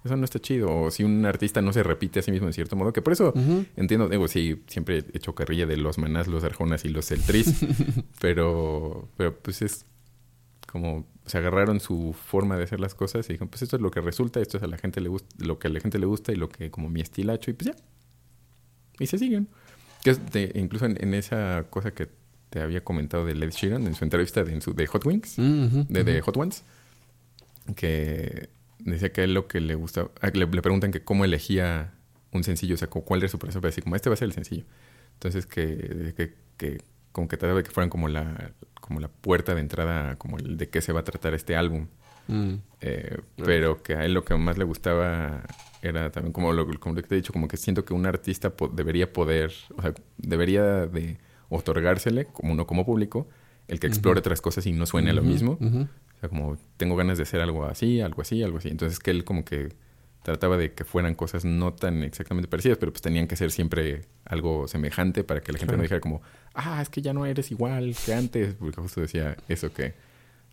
[0.03, 2.53] eso no está chido, o si un artista no se repite a sí mismo en
[2.53, 3.33] cierto modo, que por eso.
[3.75, 7.65] Entiendo, digo, sí, siempre he hecho carrilla de los manás, los arjonas y los celtris,
[8.21, 9.85] pero, pero pues es
[10.67, 13.91] como se agarraron su forma de hacer las cosas y dijeron, pues esto es lo
[13.91, 16.05] que resulta, esto es a la gente le gusta, lo que a la gente le
[16.07, 17.75] gusta y lo que como mi estilacho y pues ya.
[18.99, 19.47] Y se siguen.
[20.03, 22.07] Que es de- incluso en, en esa cosa que
[22.49, 25.35] te había comentado de Led Sheeran en su entrevista de, en su, de Hot Wings,
[25.89, 26.03] de.
[26.21, 26.63] Hot Ones,
[27.75, 31.93] que decía que a él lo que le gusta, le, le preguntan que cómo elegía
[32.31, 34.27] un sencillo, o sea, cuál era su proceso para decir, como este va a ser
[34.27, 34.63] el sencillo.
[35.13, 36.81] Entonces que, que, que
[37.11, 40.57] como que trataba de que fueran como la, como la puerta de entrada, como el
[40.57, 41.87] de qué se va a tratar este álbum.
[42.29, 42.53] Mm.
[42.81, 45.43] Eh, pero que a él lo que más le gustaba
[45.81, 48.05] era también como lo, como lo que te he dicho, como que siento que un
[48.05, 51.17] artista po- debería poder, o sea, debería de
[51.49, 53.27] otorgársele, como uno como público,
[53.67, 55.57] el que explore otras cosas y no suene a lo mismo.
[55.61, 58.69] O sea, como tengo ganas de hacer algo así, algo así, algo así.
[58.69, 59.69] Entonces que él como que
[60.23, 64.01] trataba de que fueran cosas no tan exactamente parecidas, pero pues tenían que ser siempre
[64.25, 65.77] algo semejante para que la gente Claro.
[65.77, 66.21] no dijera como,
[66.53, 69.93] ah, es que ya no eres igual que antes, porque justo decía eso que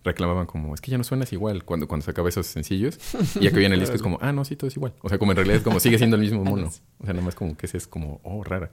[0.07, 2.98] reclamaban como, es que ya no suenas igual cuando, cuando sacaba esos sencillos.
[3.38, 4.94] Y ya que viene el disco es como, ah, no, sí, todo es igual.
[5.02, 6.70] O sea, como en realidad es como sigue siendo el mismo mono.
[6.98, 8.70] O sea, nomás como que ese es como, oh, rara.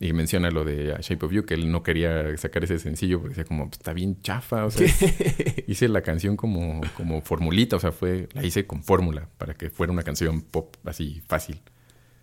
[0.00, 3.30] Y menciona lo de Shape of You, que él no quería sacar ese sencillo porque
[3.30, 4.86] decía como, "Pues, está bien chafa, o sea,
[5.66, 9.70] hice la canción como, como formulita, o sea, fue, la hice con fórmula para que
[9.70, 11.60] fuera una canción pop así fácil.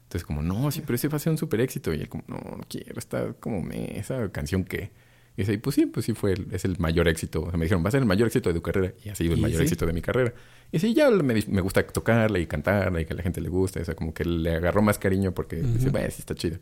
[0.03, 1.93] Entonces como, no, sí, pero ese va a ser un super éxito.
[1.93, 4.91] Y él como, no, no quiero, está como, me, esa canción que...
[5.38, 7.42] Y dice, pues sí, pues sí fue, el- es el mayor éxito.
[7.44, 8.94] O sea, me dijeron, va a ser el mayor éxito de tu carrera.
[9.04, 9.64] Y ha sido el ¿Y mayor sí?
[9.64, 10.34] éxito de mi carrera.
[10.72, 13.50] Y sí, ya me, me gusta tocarla y cantarla y que a la gente le
[13.50, 13.82] guste.
[13.82, 15.92] O sea, como que le agarró más cariño porque dice, Ujú.
[15.92, 16.58] vaya, sí está chida.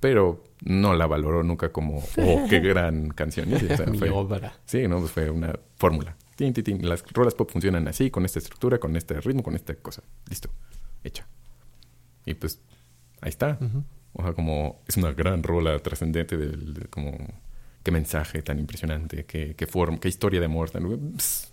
[0.00, 3.52] Pero no la valoró nunca como, oh, qué gran canción.
[3.52, 4.52] Y sí, o sea, Mi fue- obra.
[4.64, 6.16] Sí, no, pues fue una fórmula.
[6.34, 6.88] Tin, tin, tin.
[6.88, 10.02] Las rolas pop funcionan así, con esta estructura, con este ritmo, con esta cosa.
[10.28, 10.50] Listo.
[11.04, 11.26] Hecha.
[12.26, 12.60] Y pues
[13.20, 13.58] ahí está.
[13.60, 13.84] Ujú.
[14.14, 17.16] O sea, como es una gran rola trascendente del de como
[17.82, 20.84] qué mensaje tan impresionante, qué, qué forma, qué historia de amor tan
[21.16, 21.52] Pss.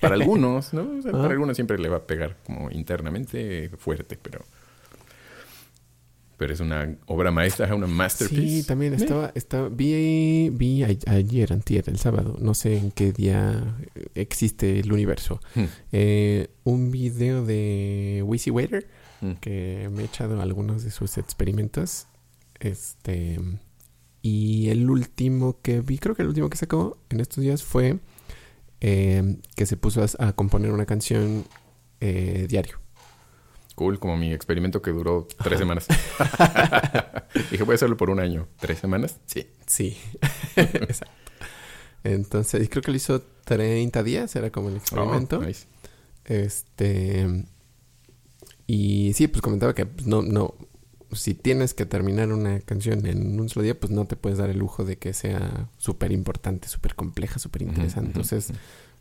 [0.00, 0.82] para algunos, ¿no?
[0.98, 1.18] O sea, Ah.
[1.22, 4.44] para algunos siempre le va a pegar como internamente fuerte, pero
[6.36, 8.62] pero es una obra maestra, una masterpiece.
[8.62, 13.12] Sí, también estaba, estaba vi, vi a- ayer, antier, el sábado, no sé en qué
[13.12, 13.76] día
[14.16, 15.64] existe el universo, Hmm.
[15.92, 18.88] eh, un video de Wizzy Waiter,
[19.20, 19.32] Mm.
[19.40, 22.08] que me he echado algunos de sus experimentos,
[22.58, 23.38] este,
[24.26, 27.98] y el último que vi, creo que el último que sacó en estos días fue
[28.80, 31.44] eh, que se puso a, a componer una canción
[32.00, 32.80] eh, diario.
[33.74, 35.88] Cool, como mi experimento que duró tres semanas.
[37.50, 38.48] Dije, voy a hacerlo por un año.
[38.58, 39.20] ¿Tres semanas?
[39.26, 39.46] Sí.
[39.66, 39.98] Sí,
[40.56, 41.14] exacto.
[42.02, 45.36] Entonces, creo que lo hizo 30 días, era como el experimento.
[45.36, 45.66] Oh, nice.
[46.24, 47.44] Este.
[48.66, 50.54] Y sí, pues comentaba que pues, no,
[51.14, 54.50] Si tienes que terminar una canción en un solo día, pues no te puedes dar
[54.50, 58.08] el lujo de que sea súper importante, súper compleja, súper interesante.
[58.08, 58.52] Entonces,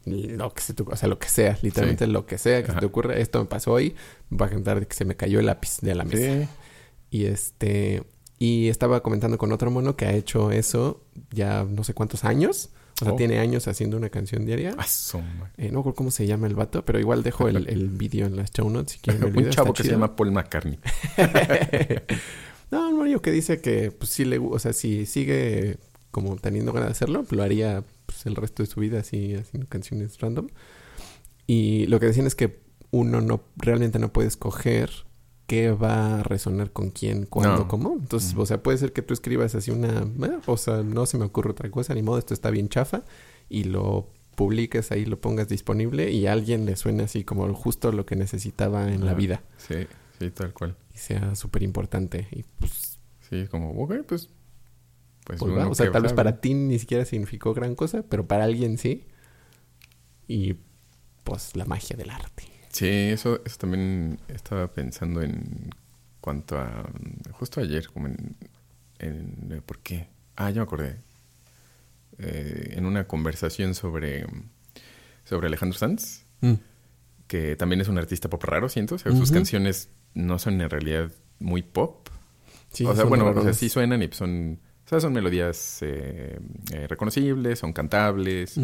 [0.06, 2.78] lo que se te, o sea, lo que sea, literalmente lo que sea que se
[2.78, 3.16] te ocurra.
[3.16, 3.96] Esto me pasó hoy,
[4.32, 6.50] va a cantar que se me cayó el lápiz de la mesa.
[7.10, 8.04] Y este,
[8.40, 11.02] y estaba comentando con otro mono que ha hecho eso
[11.32, 12.72] ya no sé cuántos años.
[13.02, 13.16] O sea, oh.
[13.16, 14.76] tiene años haciendo una canción diaria.
[15.58, 18.36] Eh, no recuerdo cómo se llama el vato, pero igual dejo el, el vídeo en
[18.36, 20.80] las show notes si quieren Un chavo que se llama Paul McCartney.
[22.72, 24.38] no, un mono que dice que pues sí le...
[24.38, 25.78] O sea, si sigue
[26.12, 29.68] como teniendo ganas de hacerlo, lo haría pues, el resto de su vida así haciendo
[29.68, 30.48] canciones random.
[31.48, 34.92] Y lo que decían es que uno no realmente no puede escoger
[35.48, 37.98] qué va a resonar con quién, cuándo, cómo.
[38.00, 40.08] Entonces, o sea, puede ser que tú escribas así una,
[40.46, 43.04] o sea, no se me ocurre otra cosa, ni modo, esto está bien chafa,
[43.50, 47.92] y lo publiques ahí, lo pongas disponible y a alguien le suene así como justo
[47.92, 49.44] lo que necesitaba en la vida.
[49.58, 49.88] Sí,
[50.20, 50.76] sí, tal cual.
[50.94, 52.28] Y sea súper importante.
[52.32, 53.00] Y pues.
[53.30, 54.30] Sí, como, ok, pues.
[55.26, 58.44] Pues, pues o sea, tal vez para ti ni siquiera significó gran cosa, pero para
[58.44, 59.06] alguien sí.
[60.28, 60.56] Y
[61.24, 62.44] pues la magia del arte.
[62.74, 65.70] Sí, eso, eso también estaba pensando en
[66.20, 66.90] cuanto a...
[67.32, 68.36] Justo ayer, como en...
[69.00, 70.10] en ¿Por qué?
[70.36, 70.98] Ah, ya me acordé.
[72.18, 74.26] Eh, en una conversación sobre,
[75.24, 76.54] sobre Alejandro Sanz, mm.
[77.28, 78.96] que también es un artista pop raro, siento.
[78.96, 82.10] O sea, sus canciones no son en realidad muy pop.
[82.72, 86.40] Sí, o sea, bueno, o sea, sí suenan y son o sea, son melodías eh,
[86.72, 88.60] eh, reconocibles, son cantables,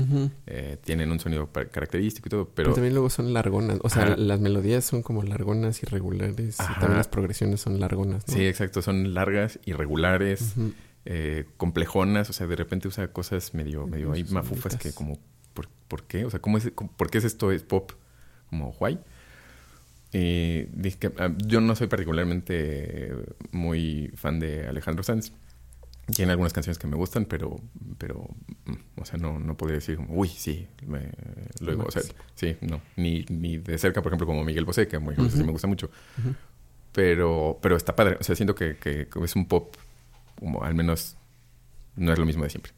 [0.48, 2.56] eh, tienen un sonido característico y todo, pero...
[2.56, 2.74] pero...
[2.74, 7.08] también luego son largonas, o sea, las melodías son como largonas, irregulares, y también las
[7.08, 10.56] progresiones son largonas, Sí, exacto, son largas, irregulares,
[11.56, 15.20] complejonas, o sea, de repente usa cosas medio, medio ahí mafufas que como,
[15.88, 16.26] ¿por, qué?
[16.26, 17.52] O sea, ¿cómo es, ¿por qué es esto?
[17.52, 17.94] ¿Es pop?
[18.50, 19.00] Como, guay.
[20.12, 23.16] Y dije que ah, yo no soy particularmente
[23.52, 25.32] muy fan de Alejandro Sanz.
[26.16, 27.60] Tiene algunas canciones que me gustan, pero,
[27.98, 28.28] pero
[28.66, 30.68] mm, o sea, no, no podría decir como, uy, sí,
[31.60, 32.02] luego, o sea,
[32.36, 35.52] sí, no, ni, ni de cerca, por ejemplo, como Miguel Bosé, que muy, sí me
[35.52, 35.90] gusta mucho.
[36.92, 39.76] Pero, pero está padre, o sea, siento que, que, es un pop,
[40.40, 41.18] como al menos
[41.96, 42.74] no es lo mismo de siempre.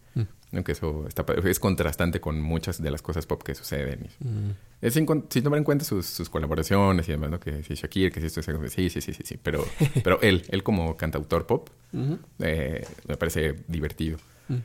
[0.54, 4.10] Aunque eso está, es contrastante con muchas de las cosas pop que suceden.
[4.20, 4.50] Mm.
[4.82, 7.40] Es sin, tomar en cuenta sus, colaboraciones y demás, ¿no?
[7.40, 8.74] Que si Shakir, que si esto es...
[8.74, 9.40] Sí, sí, sí, sí, sí.
[9.42, 9.66] Pero,
[10.04, 11.70] pero él, él como cantautor pop,
[12.40, 14.18] eh, me parece divertido.
[14.50, 14.56] Mm.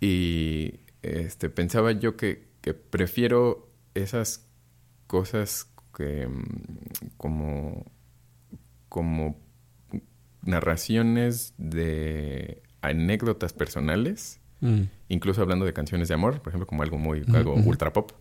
[0.00, 4.48] Y este, pensaba yo que, que prefiero esas
[5.06, 7.86] cosas que mm, como,
[8.88, 9.38] como
[10.42, 14.82] narraciones de anécdotas personales Mm.
[15.08, 18.12] Incluso hablando de canciones de amor, por ejemplo, como algo muy, algo ultra pop.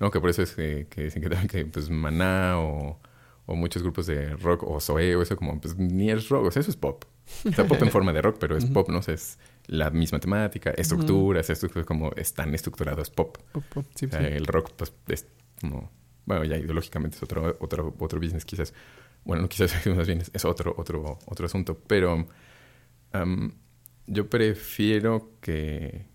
[0.00, 0.10] ¿no?
[0.10, 2.98] Que por eso es que, que dicen que, que pues Maná o,
[3.46, 6.50] o, muchos grupos de rock o Zoe o eso como, pues ni es rock, o
[6.50, 7.04] sea, eso es pop.
[7.48, 8.98] O sea, pop en forma de rock, pero es pop, ¿no?
[8.98, 13.38] O sea, es la misma temática, estructuras, esto es como están estructurados pop.
[13.52, 15.26] pop, pop sí, o sea, el rock, pues, es
[15.60, 15.90] como,
[16.26, 18.74] bueno, ya ideológicamente es otro, otro, otro business quizás.
[19.24, 22.26] Bueno, no quizás más bien es otro, otro, otro asunto, pero
[24.12, 26.06] yo prefiero que,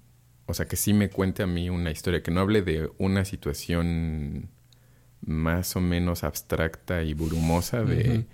[0.46, 3.26] o sea, que sí me cuente a mí una historia, que no hable de una
[3.26, 4.50] situación
[5.22, 8.26] más o menos abstracta y brumosa de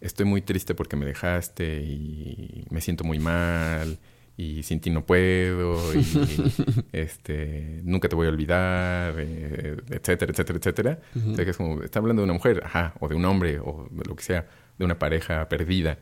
[0.00, 3.98] estoy muy triste porque me dejaste y me siento muy mal
[4.36, 6.04] y sin ti no puedo y
[6.92, 11.00] este nunca te voy a olvidar eh, etcétera etcétera etcétera.
[11.14, 13.58] O sea que es como está hablando de una mujer ajá o de un hombre
[13.60, 14.46] o de lo que sea
[14.78, 15.98] de una pareja perdida.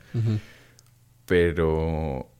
[1.26, 2.33] Pero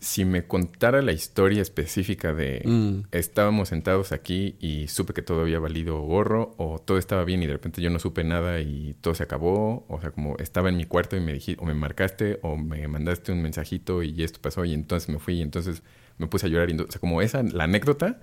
[0.00, 3.08] si me contara la historia específica de mm.
[3.10, 7.46] estábamos sentados aquí y supe que todo había valido gorro o todo estaba bien y
[7.46, 10.76] de repente yo no supe nada y todo se acabó, o sea, como estaba en
[10.76, 14.40] mi cuarto y me dijiste o me marcaste o me mandaste un mensajito y esto
[14.40, 15.82] pasó y entonces me fui y entonces
[16.16, 18.20] me puse a llorar y o sea, como esa la anécdota,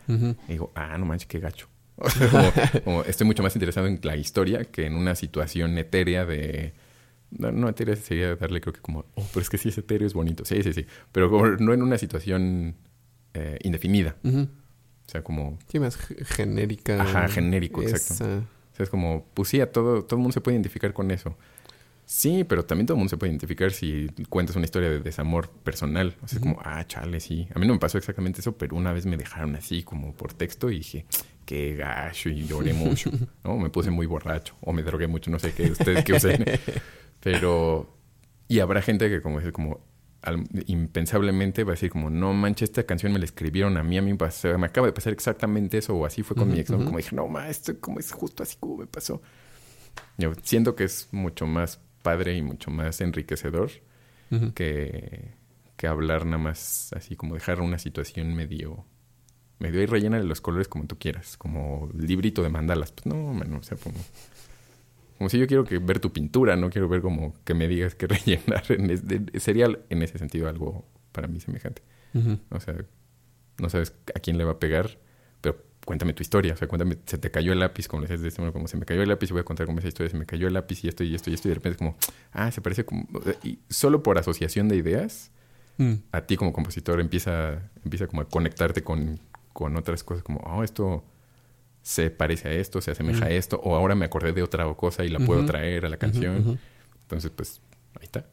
[0.48, 1.68] digo, ah, no manches, qué gacho.
[1.98, 6.26] O sea, como estoy mucho más interesado en la historia que en una situación etérea
[6.26, 6.74] de
[7.32, 10.08] no, no etéreo sería darle creo que como, oh, pero es que sí es etéreo,
[10.08, 10.46] es bonito.
[10.46, 10.86] Sí, sí, sí.
[11.12, 12.76] Pero como no en una situación
[13.34, 14.16] eh, indefinida.
[14.24, 15.60] O sea, como...
[15.68, 17.02] Sí, más genérica.
[17.02, 18.14] Ajá, genérico, exacto.
[18.14, 21.12] O sea, es como, pues sí, a todo, todo el mundo se puede identificar con
[21.12, 21.38] eso.
[22.06, 25.50] Sí, pero también todo el mundo se puede identificar si cuentas una historia de desamor
[25.50, 26.16] personal.
[26.22, 27.48] O sea, es como, ah, chale, sí.
[27.56, 30.34] A mí no me pasó exactamente eso, pero una vez me dejaron así como por
[30.34, 31.06] texto y dije,
[31.46, 33.10] qué gacho, y lloré mucho.
[33.44, 33.58] ¿no?
[33.58, 36.46] Me puse muy borracho o me drogué mucho, no sé qué, ustedes qué usen.
[37.26, 37.90] Pero,
[38.48, 39.84] y habrá gente que como es como
[40.68, 44.04] impensablemente va a decir como, no manches, esta canción me la escribieron a mí, a
[44.04, 46.70] mí me, pasó, me acaba de pasar exactamente eso, o así fue con mi ex,
[46.70, 49.24] como dije, no, ma, esto como es justo así como me pasó.
[50.20, 53.72] Yo siento que es mucho más padre y mucho más enriquecedor
[54.54, 55.32] que,
[55.76, 58.86] que hablar nada más así como dejar una situación medio
[59.58, 62.92] medio ahí rellena los colores como tú quieras, como librito de mandalas.
[62.92, 63.98] Pues no, o sea, como,
[65.18, 67.96] como si yo quiero que ver tu pintura, no quiero ver como que me digas
[67.96, 68.64] que rellenar.
[69.40, 71.82] sería en ese sentido algo para mí semejante.
[72.50, 72.76] O sea,
[73.58, 74.98] no sabes a quién le va a pegar,
[75.42, 76.54] pero cuéntame tu historia.
[76.54, 78.68] O sea, cuéntame, se te cayó el lápiz, como le decías de este modo, como
[78.68, 80.48] se me cayó el lápiz y voy a contar cómo esa historia, se me cayó
[80.48, 81.98] el lápiz y esto y esto y esto, y de repente es como,
[82.32, 83.06] ah, se parece como.
[83.44, 85.32] Y solo por asociación de ideas,
[85.78, 85.94] mm.
[86.12, 89.20] a ti como compositor empieza, empieza como a conectarte con,
[89.52, 91.04] con otras cosas, como, oh, esto
[91.86, 95.06] se parece a esto, se asemeja a esto, o ahora me acordé de otra cosa
[95.06, 96.60] y la puedo traer a la canción.
[97.04, 97.62] Entonces, pues,
[98.00, 98.26] ahí está.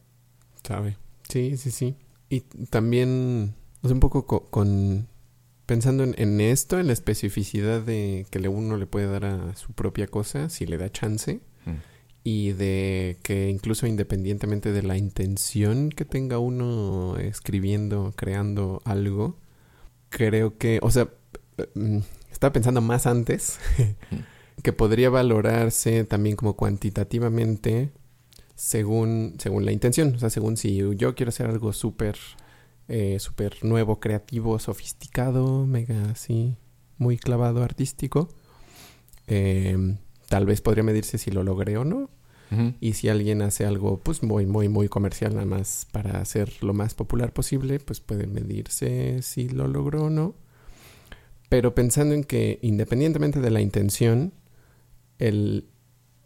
[0.67, 0.97] Sabe.
[1.29, 1.95] Sí, sí, sí.
[2.31, 5.07] Y también, un poco con
[5.67, 10.07] pensando en, esto, en la especificidad de que uno le puede dar a su propia
[10.07, 11.71] cosa, si le da chance, mm.
[12.25, 19.37] y de que incluso independientemente de la intención que tenga uno escribiendo, creando algo,
[20.09, 21.11] creo que, o sea,
[21.75, 21.99] mm,
[22.43, 23.61] estaba pensando más antes,
[24.65, 27.93] que podría valorarse también como cuantitativamente
[28.57, 32.17] según, según la intención, o sea, según si yo quiero hacer algo súper
[32.89, 36.57] eh, súper nuevo, creativo, sofisticado, mega así,
[36.99, 38.29] muy clavado, artístico.
[39.29, 42.11] Em, tal vez podría medirse si lo logré o no.
[42.81, 46.75] Y si alguien hace algo pues muy, muy, muy comercial nada más para hacer lo
[46.75, 50.35] más popular posible, pues puede medirse si lo logró o no.
[51.53, 54.33] Pero pensando en que independientemente de la intención,
[55.19, 55.69] el,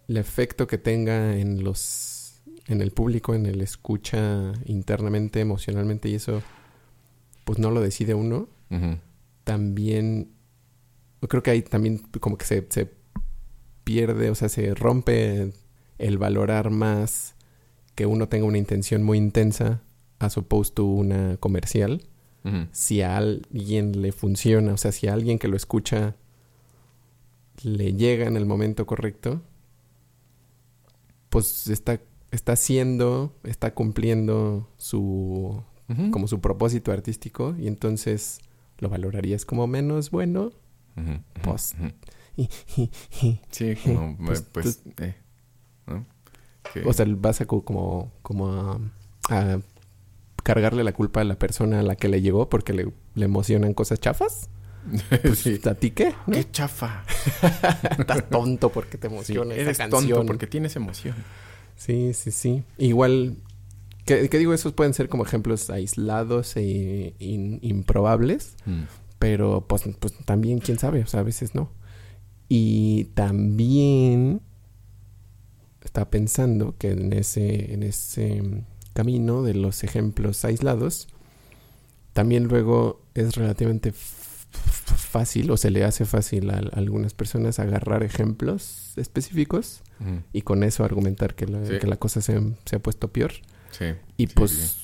[0.06, 6.14] el efecto que tenga en los en el público, en el escucha internamente, emocionalmente y
[6.14, 6.44] eso,
[7.44, 8.48] pues no lo decide uno.
[9.42, 10.30] También,
[11.28, 12.88] creo que ahí también como que se, se,
[13.82, 15.52] pierde, o sea, se rompe
[15.98, 17.34] el valorar más
[17.96, 19.82] que uno tenga una intención muy intensa
[20.20, 22.00] as opposed to una comercial.
[22.72, 26.14] Si a alguien le funciona, o sea, si a alguien que lo escucha
[27.62, 29.42] le llega en el momento correcto,
[31.28, 35.62] pues está está haciendo, está cumpliendo su
[36.10, 38.40] como su propósito artístico y entonces
[38.78, 40.52] lo valorarías como menos bueno.
[41.42, 41.74] pues
[43.50, 45.14] sí, como pues, pues eh,
[46.84, 48.80] o sea, vas a como como
[49.30, 49.60] a,
[50.46, 53.74] cargarle la culpa a la persona a la que le llegó porque le, le emocionan
[53.74, 54.48] cosas chafas.
[55.20, 56.14] Pues, ¿A ti qué?
[56.32, 57.02] ¡Qué chafa!
[57.98, 61.16] Estás tonto porque te emociona sí, eres tonto porque tienes emoción.
[61.74, 62.62] Sí, sí, sí.
[62.78, 63.38] Igual,
[64.04, 68.82] que, digo, esos pueden ser como ejemplos aislados e improbables, mm.
[69.18, 71.72] pero pues, pues también, quién sabe, o sea, a veces no.
[72.48, 74.42] Y también
[75.82, 78.62] estaba pensando que en ese, en ese
[78.96, 81.06] camino de los ejemplos aislados,
[82.14, 88.94] también luego es relativamente fácil o se le hace fácil a, algunas personas agarrar ejemplos
[88.96, 89.82] específicos
[90.32, 92.40] y con eso argumentar que la, cosa se,
[92.72, 93.32] ha puesto peor.
[94.16, 94.78] Y pues,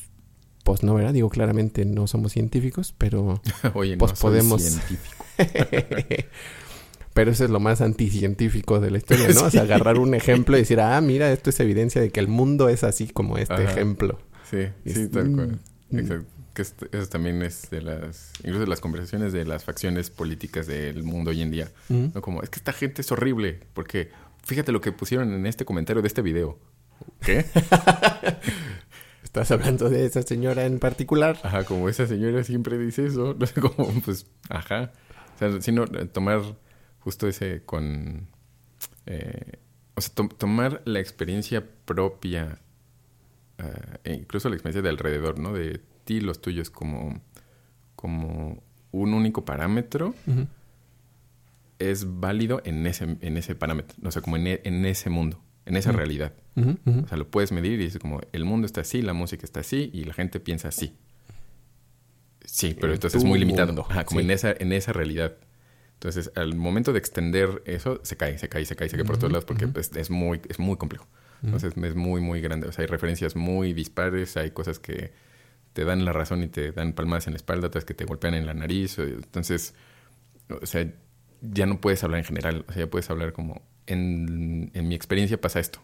[0.63, 1.15] pues no, ¿verdad?
[1.15, 3.41] Digo, claramente no somos científicos, pero
[3.75, 4.63] Oye, pues podemos...
[7.15, 9.45] pero eso es lo más anticientífico de la historia, ¿no?
[9.45, 12.29] O sea, agarrar un ejemplo y decir, ah, mira, esto es evidencia de que el
[12.29, 14.19] mundo es así como este ejemplo.
[14.51, 15.59] Sí, sí, tal cual.
[15.91, 20.11] Mm, Exacto que eso también es de las, incluso de las conversaciones de las facciones
[20.11, 21.71] políticas del mundo hoy en día.
[21.89, 22.21] ¿no?
[22.21, 24.11] Como, es que esta gente es horrible, porque
[24.45, 26.59] fíjate lo que pusieron en este comentario de este video.
[27.21, 27.47] ¿Qué?
[29.23, 31.39] ¿Estás hablando de esa señora en particular?
[31.43, 33.35] Ajá, como esa señora siempre dice eso.
[33.39, 34.93] No sé cómo, pues, ajá.
[35.37, 36.43] O sea, sino tomar
[37.03, 38.29] justo ese con...
[39.07, 39.59] Eh,
[39.95, 42.59] o sea, tomar la experiencia propia,
[43.59, 45.53] uh, e incluso la experiencia de alrededor, ¿no?
[45.53, 47.21] De ti los tuyos como,
[47.95, 50.15] como un único parámetro
[51.79, 55.77] es válido en ese, en ese parámetro, o sea, como en, en ese mundo, en
[55.77, 56.33] esa realidad.
[56.57, 59.61] O sea, lo puedes medir y es como el mundo está así, la música está
[59.61, 60.95] así y la gente piensa así.
[62.45, 63.87] Sí, pero entonces es muy limitado.
[64.07, 65.37] como en, esa, en esa realidad.
[66.03, 69.19] Entonces, al momento de extender eso, se cae, se cae, se cae, se cae por
[69.19, 71.07] todos lados porque pues, es, muy, es muy complejo.
[71.45, 72.67] Entonces, es muy, muy grande.
[72.67, 75.13] O sea, hay referencias muy dispares, hay cosas que
[75.75, 78.35] te dan la razón y te dan palmadas en la espalda, otras que te golpean
[78.35, 78.99] en la nariz.
[78.99, 79.75] Entonces,
[80.61, 80.93] o sea,
[81.41, 84.97] ya no puedes hablar en general, o sea, ya puedes hablar como, en, en mi
[84.97, 85.81] experiencia pasa esto.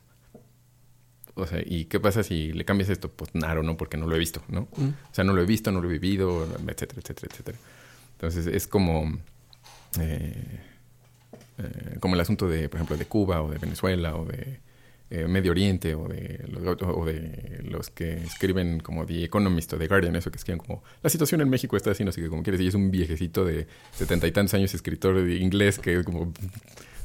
[1.36, 3.08] O sea, ¿y qué pasa si le cambias esto?
[3.08, 4.62] Pues nada, no, porque no lo he visto, ¿no?
[4.76, 4.88] Mm.
[4.88, 7.58] O sea, no lo he visto, no lo he vivido, etcétera, etcétera, etcétera.
[8.14, 9.16] Entonces, es como...
[10.00, 10.60] Eh,
[11.58, 14.60] eh, como el asunto de, por ejemplo, de Cuba o de Venezuela o de
[15.10, 16.44] eh, Medio Oriente o de,
[16.82, 20.82] o de los que escriben como The Economist o The Guardian, eso que escriben como
[21.02, 23.44] la situación en México está así, no sé qué, como quieres, y es un viejecito
[23.44, 26.32] de setenta y tantos años, escritor de inglés, que como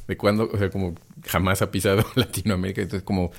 [0.06, 0.94] de cuando, o sea, como
[1.26, 3.32] jamás ha pisado Latinoamérica, entonces como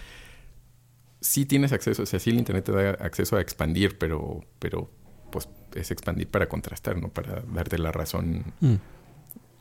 [1.21, 4.89] sí tienes acceso, o sea, sí el internet te da acceso a expandir, pero, pero
[5.31, 8.75] pues es expandir para contrastar, no para darte la razón, Mm.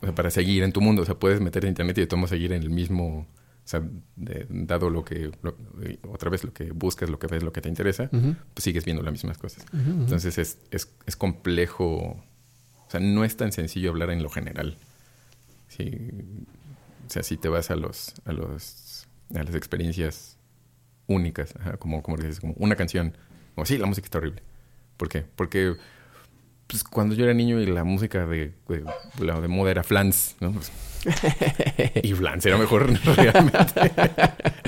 [0.01, 2.07] O sea, para seguir en tu mundo, o sea, puedes meter en internet y de
[2.07, 3.27] tomo seguir en el mismo
[3.63, 3.81] o sea,
[4.15, 7.51] de- dado lo que, lo- eh, otra vez lo que buscas, lo que ves, lo
[7.51, 8.09] que te interesa,
[8.53, 9.65] pues sigues viendo las mismas cosas.
[9.73, 12.23] Entonces es, es, es complejo, o
[12.89, 14.77] sea, no es tan sencillo hablar en lo general.
[15.67, 15.89] Sí,
[17.07, 20.37] o sea, si te vas a los, a los, a las experiencias
[21.07, 23.15] únicas, ajá, como, como dices, como una canción,
[23.55, 24.41] como sí, la música está horrible.
[24.97, 25.25] ¿Por qué?
[25.35, 25.75] Porque
[26.67, 28.83] pues, cuando yo era niño y la música de, de,
[29.19, 30.51] la de moda era Flans, ¿no?
[30.51, 30.71] Pues,
[32.03, 33.91] y Flans era mejor realmente.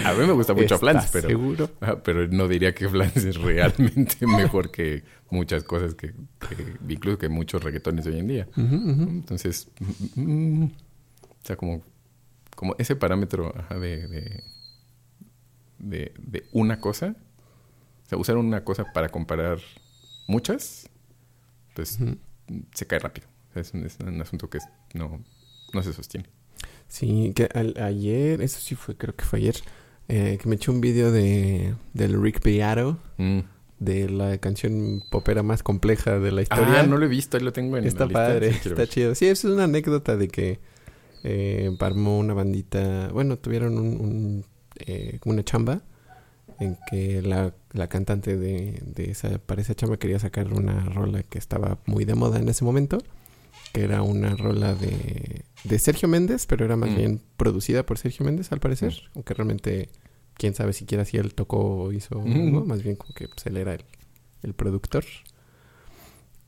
[0.05, 1.71] A mí me gusta mucho Flans, ¿Estás pero, seguro?
[1.81, 7.17] Ajá, pero no diría que Flans es realmente mejor que muchas cosas que, que- incluso
[7.17, 8.47] que muchos reggaetones hoy en día.
[8.55, 9.69] Entonces,
[10.15, 10.69] mm, o
[11.43, 11.81] sea, como,
[12.55, 14.43] como ese parámetro ajá, de,
[15.79, 17.15] de, de una cosa,
[18.05, 19.59] o sea, usar una cosa para comparar
[20.27, 20.89] muchas,
[21.77, 22.17] pues Ujú.
[22.73, 23.27] se cae rápido.
[23.55, 24.59] Es, un, es un asunto que
[24.93, 25.23] no,
[25.73, 26.27] no se sostiene.
[26.87, 29.55] Sí, que al- ayer, eso sí fue, creo que fue ayer,
[30.07, 33.39] eh, que me eché un video de del Rick Beato, Mm.
[33.79, 36.79] de la canción popera más compleja de la historia.
[36.79, 38.87] Ah, no lo he visto, ahí lo tengo en la Está lista, padre, sí está
[38.87, 39.15] chido.
[39.15, 40.59] Sí, es una anécdota de que
[41.23, 44.45] eh, armó una bandita, bueno, tuvieron un, un,
[44.85, 45.81] eh, una chamba
[46.59, 51.23] en que la, la cantante de, de esa, para esa chamba quería sacar una rola
[51.23, 52.97] que estaba muy de moda en ese momento,
[53.73, 56.95] que era una rola de, de Sergio Méndez, pero era más Mm.
[56.95, 59.89] bien producida por Sergio Méndez al parecer, aunque realmente
[60.33, 62.31] quién sabe siquiera si él tocó o hizo Mm.
[62.33, 63.83] algo, más bien como que pues, él era el,
[64.43, 65.03] el productor.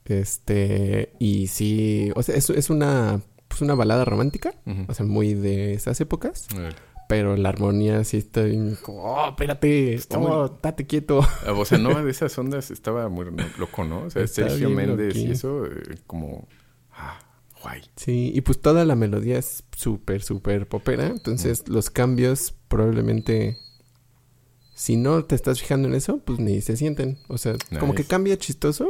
[0.05, 4.53] Este, y sí, o sea, es, es una, pues una balada romántica,
[4.87, 6.75] o sea, muy de esas épocas, A ver.
[7.09, 8.43] Pero la armonía sí está
[8.83, 11.21] como, oh, espérate, Está oh, date quieto.
[11.43, 13.25] La bossa nova de esas ondas estaba muy
[13.57, 14.03] loco, ¿no?
[14.03, 16.47] O sea, Está Sergio Méndez y eso, eh, como...
[16.91, 17.17] Ah,
[17.63, 17.81] guay.
[17.95, 23.57] Sí, y pues toda la melodía es súper, súper popera, entonces los cambios probablemente,
[24.75, 28.03] si no te estás fijando en eso, pues ni se sienten, o sea, como que
[28.03, 28.87] cambia chistoso,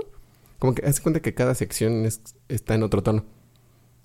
[0.60, 3.24] como que hace cuenta que cada sección es- está en otro tono.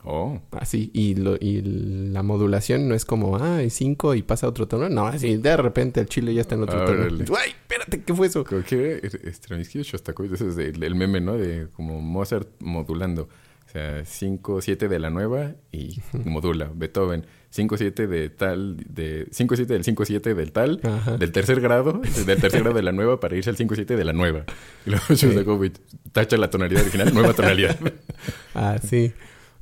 [0.07, 4.47] Oh, Así, y, lo, y la modulación no es como, ah, es 5 y pasa
[4.47, 4.91] a otro tono.
[4.91, 7.05] No, así, de repente el chile ya está en otro tono.
[7.05, 8.03] ¡Ay, espérate!
[8.03, 8.45] ¿Qué fue eso?
[8.45, 9.01] creo que
[9.33, 11.39] Stravinsky o Shostakovich, ese es el, el meme, ¿no?
[11.39, 13.29] De como Mozart modulando.
[13.67, 16.71] O sea, 5, 7 de la nueva y modula.
[16.73, 21.17] Beethoven, 5, 7 de tal, de 5, 7 del 5, 7 del tal, Ajá.
[21.17, 24.05] del tercer grado, del tercer grado de la nueva para irse al 5, 7 de
[24.05, 24.45] la nueva.
[24.87, 25.81] Y luego Shostakovich
[26.13, 27.77] tacha la tonalidad original, nueva tonalidad.
[28.55, 29.13] Así,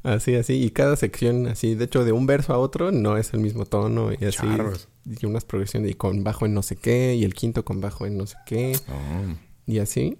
[0.02, 0.54] así, así.
[0.62, 3.64] Y cada sección, así, de hecho, de un verso a otro no es el mismo
[3.66, 4.12] tono.
[4.12, 4.88] Y así, Charros.
[5.04, 8.06] y unas progresiones y con bajo en no sé qué, y el quinto con bajo
[8.06, 9.34] en no sé qué, Oh,
[9.66, 10.18] y así.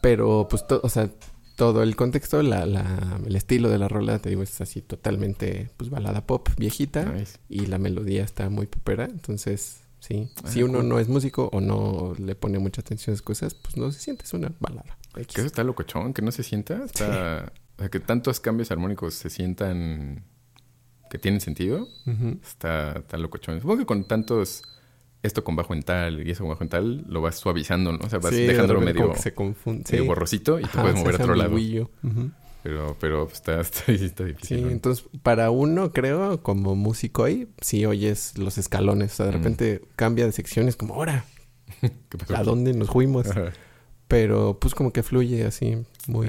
[0.00, 1.10] Pero, pues, o sea,
[1.56, 5.70] todo el contexto, la, la, el estilo de la rola, te digo, es así totalmente,
[5.76, 7.04] pues, balada pop viejita.
[7.04, 7.38] nice.
[7.48, 10.88] y la melodía está muy popera, entonces sí, Ah, si uno cool.
[10.88, 13.98] no es músico o no le pone mucha atención a esas cosas, pues no se
[13.98, 14.96] siente, es una balada.
[15.14, 16.84] Que eso está locochón, que no se sienta.
[16.84, 20.24] Está, O sea, que tantos cambios armónicos se sientan
[21.10, 21.88] que tienen sentido.
[22.06, 22.38] Ujú.
[22.42, 23.60] Está, está locochón.
[23.60, 24.62] Supongo que con tantos,
[25.22, 27.98] esto con bajo en tal y eso con bajo en tal, lo vas suavizando, ¿no?
[28.04, 29.84] O sea, vas Sí, de dejándolo medio, como que se confunde.
[29.90, 30.08] medio sí.
[30.08, 31.56] borrosito y te Ajá, puedes se mover a otro lado.
[32.64, 34.62] Pero, pero está, está, está Sí, difícil.
[34.64, 34.70] ¿no?
[34.70, 39.34] entonces para uno creo, como músico hoy, sí oyes los escalones, o sea, de Mm.
[39.36, 41.24] repente cambia de secciones como, ahora.
[42.34, 43.28] ¿a dónde nos fuimos?
[43.30, 43.52] Ajá.
[44.08, 45.78] Pero pues como que fluye así,
[46.08, 46.28] muy...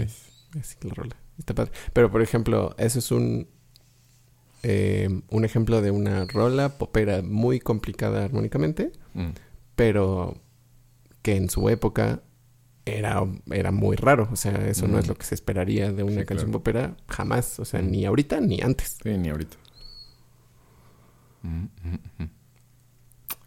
[0.60, 1.16] Así la rola.
[1.40, 1.72] Está padre.
[1.94, 3.48] Pero por ejemplo, eso es un
[4.62, 9.30] eh, un ejemplo de una rola popera muy complicada armónicamente, Mm.
[9.78, 10.36] pero
[11.22, 12.22] que en su época
[12.86, 14.28] era, era muy raro.
[14.32, 15.00] O sea, eso no Mm.
[15.00, 16.60] es lo que se esperaría de una Sí, canción claro.
[16.60, 17.58] popera jamás.
[17.60, 17.92] O sea, Mm.
[17.92, 18.98] ni ahorita ni antes.
[19.02, 19.56] Sí, ni ahorita.
[21.44, 21.50] Mm,
[21.84, 22.30] mm, mm.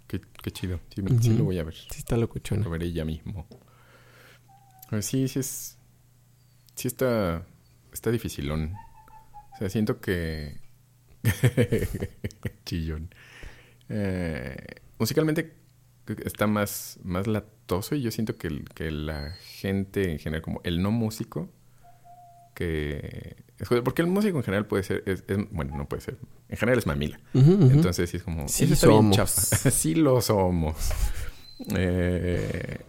[0.07, 0.81] Qué, qué chido.
[1.21, 1.75] Sí, lo voy a ver.
[1.75, 2.65] Sí está locuchona.
[2.65, 3.47] Lo veré ya mismo.
[5.01, 5.77] Sí, sí es.
[6.75, 7.45] Sí está.
[7.93, 8.75] Está dificilón.
[9.55, 10.61] O sea, siento que.
[12.65, 13.15] Chillón.
[13.89, 14.57] Eh,
[14.99, 15.55] musicalmente
[16.25, 20.83] está más, más latoso y yo siento que, que la gente en general, como el
[20.83, 21.51] no músico,
[22.55, 23.37] que...
[23.85, 26.79] Porque el músico en general puede ser, es- es- bueno, no puede ser, en general
[26.79, 27.21] es mamila.
[27.35, 28.49] Entonces sí es como...
[28.49, 29.17] Sí "Eso está bien somos".
[29.17, 29.31] chafa".
[29.71, 30.77] sí lo somos.
[31.77, 32.81] Eh,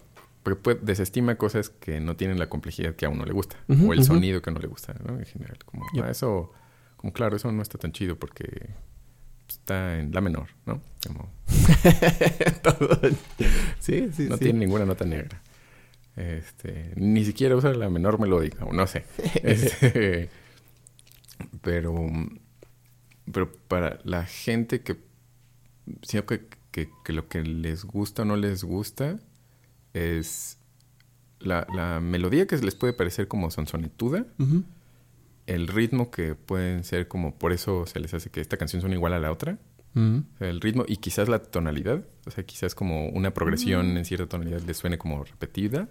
[0.44, 3.56] porque puede- desestima cosas que no tienen la complejidad que a uno le gusta.
[3.88, 5.18] O el sonido que a uno le gusta, ¿no?
[5.18, 5.58] En general.
[5.66, 6.04] Como, Yep.
[6.06, 6.52] ah, eso,
[6.98, 8.70] como claro, eso no está tan chido porque
[9.48, 10.82] está en la menor, ¿no?
[11.08, 11.32] Como,
[12.64, 13.00] Todo.
[13.80, 14.44] Sí, sí, no sí.
[14.46, 15.42] tiene ninguna nota negra.
[16.16, 19.06] Este, ni siquiera usa la menor melódica, o no sé.
[19.44, 20.30] Este,
[21.62, 21.96] pero,
[23.32, 24.98] pero para la gente que,
[26.72, 29.20] que, que lo que les gusta o no les gusta
[29.94, 30.58] es
[31.40, 34.26] la, la melodía que les puede parecer como sonsonetuda,
[35.46, 38.96] el ritmo que pueden ser como por eso se les hace que esta canción suene
[38.96, 39.58] igual a la otra.
[39.96, 40.24] Ujú.
[40.36, 42.04] O sea, el ritmo y quizás la tonalidad.
[42.26, 45.90] O sea, quizás como una progresión en cierta tonalidad les suene como repetida.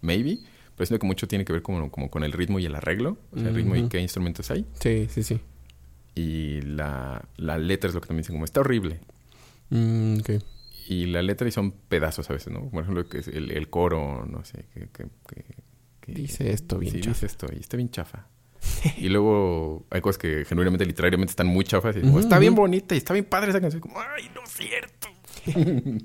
[0.00, 0.38] Maybe.
[0.76, 3.18] Pero siento que mucho tiene que ver como, como con el ritmo y el arreglo.
[3.32, 4.64] O sea, el ritmo y qué instrumentos hay.
[4.80, 5.40] Sí, sí, sí.
[6.14, 9.00] Y la, la letra es lo que también dicen como está horrible.
[9.70, 10.30] Mm, ok.
[10.86, 12.68] Y la letra y son pedazos a veces, ¿no?
[12.70, 14.88] Por ejemplo, que es el, el coro, no sé, que...
[14.88, 15.44] que- que-
[16.00, 17.14] que- Dice esto bien Sí, chafa.
[17.14, 18.28] dice esto y está bien chafa.
[18.98, 21.96] y luego hay cosas que genuinamente, literariamente están muy chafas.
[21.96, 23.80] Y como, Ujú, está bien bonita y está bien padre esa canción.
[23.80, 25.08] Como, ¡ay, no es cierto!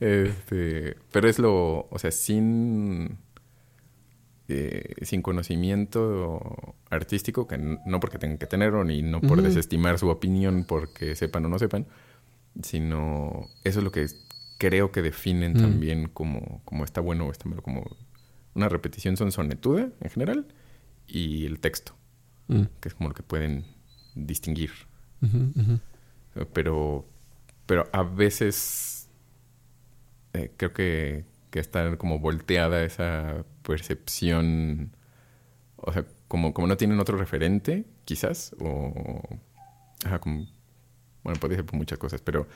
[0.00, 1.88] este, pero es lo...
[1.90, 3.18] O sea, sin...
[4.48, 10.08] eh, sin conocimiento artístico, que no porque tengan que tenerlo, ni no por desestimar su
[10.08, 11.86] opinión porque sepan o no sepan,
[12.62, 14.06] sino eso es lo que
[14.58, 15.60] creo que definen Mm.
[15.60, 17.84] también como, como está bueno o está malo, como
[18.54, 20.46] una repetición sonsonetuda en general
[21.06, 21.94] y el texto,
[22.48, 22.62] Mm.
[22.80, 23.64] que es como lo que pueden
[24.14, 24.70] distinguir.
[26.52, 27.06] Pero,
[27.66, 29.08] pero a veces
[30.34, 34.92] eh, creo que, que está como volteada esa percepción,
[35.76, 39.22] o sea, como, como no tienen otro referente, quizás, o...
[40.04, 40.46] Ajá, como,
[41.28, 42.46] bueno, puede ser por muchas cosas, pero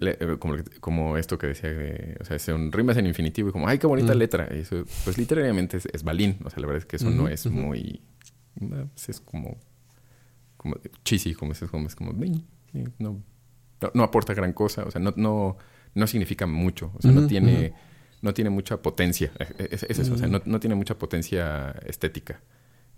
[0.00, 3.66] eh, como, como esto que decía, de, o sea, son rimas en infinitivo y como,
[3.68, 4.18] ay, qué bonita Mm.
[4.18, 4.48] letra.
[4.54, 7.28] Y eso, pues literariamente es, es balín, o sea, la verdad es que eso no
[7.28, 8.00] es muy...
[8.60, 9.56] eh, pues, es como
[10.56, 12.12] como cheesy, como es, como es como
[12.98, 13.22] no,
[13.80, 15.56] no, no aporta gran cosa, o sea, no, no,
[15.94, 17.72] no significa mucho, o sea, no tiene,
[18.22, 20.32] no tiene mucha potencia, eh, es, es eso, o sea, Mm.
[20.32, 22.40] no, no tiene mucha potencia estética,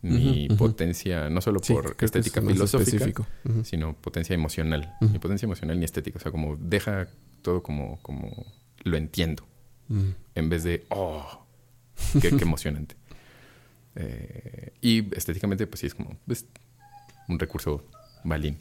[0.02, 0.56] ujú.
[0.56, 3.26] potencia, no solo Sí, por estética es filosófica,
[3.64, 7.08] sino potencia emocional, ni potencia emocional ni estética, o sea, como deja
[7.42, 8.46] todo como, como
[8.82, 9.46] lo entiendo,
[10.34, 11.46] en vez de, oh,
[12.20, 12.96] qué, qué emocionante.
[13.96, 16.46] Eh, y estéticamente, pues sí, es como pues,
[17.28, 17.84] un recurso
[18.24, 18.58] balín.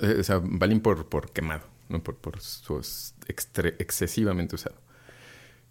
[0.00, 2.80] Eh, o sea, balín por, por quemado, no por, por su
[3.26, 4.76] excesivamente usado.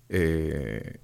[0.10, 0.99] Eh,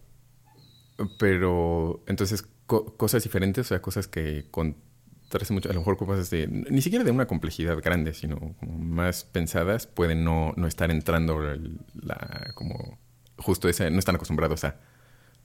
[1.20, 6.30] pero entonces co- cosas diferentes, o sea, cosas que contrastan mucho, a lo mejor cosas
[6.30, 10.92] de, ni siquiera de una complejidad grande, sino como más pensadas, pueden no, no estar
[10.92, 12.98] entrando el- la, como
[13.38, 14.78] justo esa, no están acostumbrados a,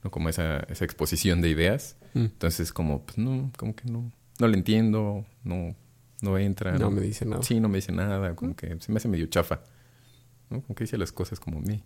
[0.03, 0.11] ¿no?
[0.11, 1.97] Como esa, esa exposición de ideas.
[2.13, 2.19] Mm.
[2.25, 5.75] Entonces, como, pues no, como que no, no le entiendo, no,
[6.21, 6.77] no entra.
[6.77, 7.43] No me dice nada.
[7.43, 9.61] Sí, no me dice nada, como que se me hace medio chafa.
[10.49, 10.61] ¿no?
[10.61, 11.83] Como que dice las cosas como mí.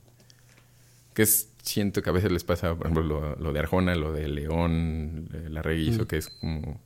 [1.13, 4.13] Que es, siento que a veces les pasa, por ejemplo, lo, lo de Arjona, lo
[4.13, 6.05] de León, eh, la hizo Mm.
[6.07, 6.79] que es como.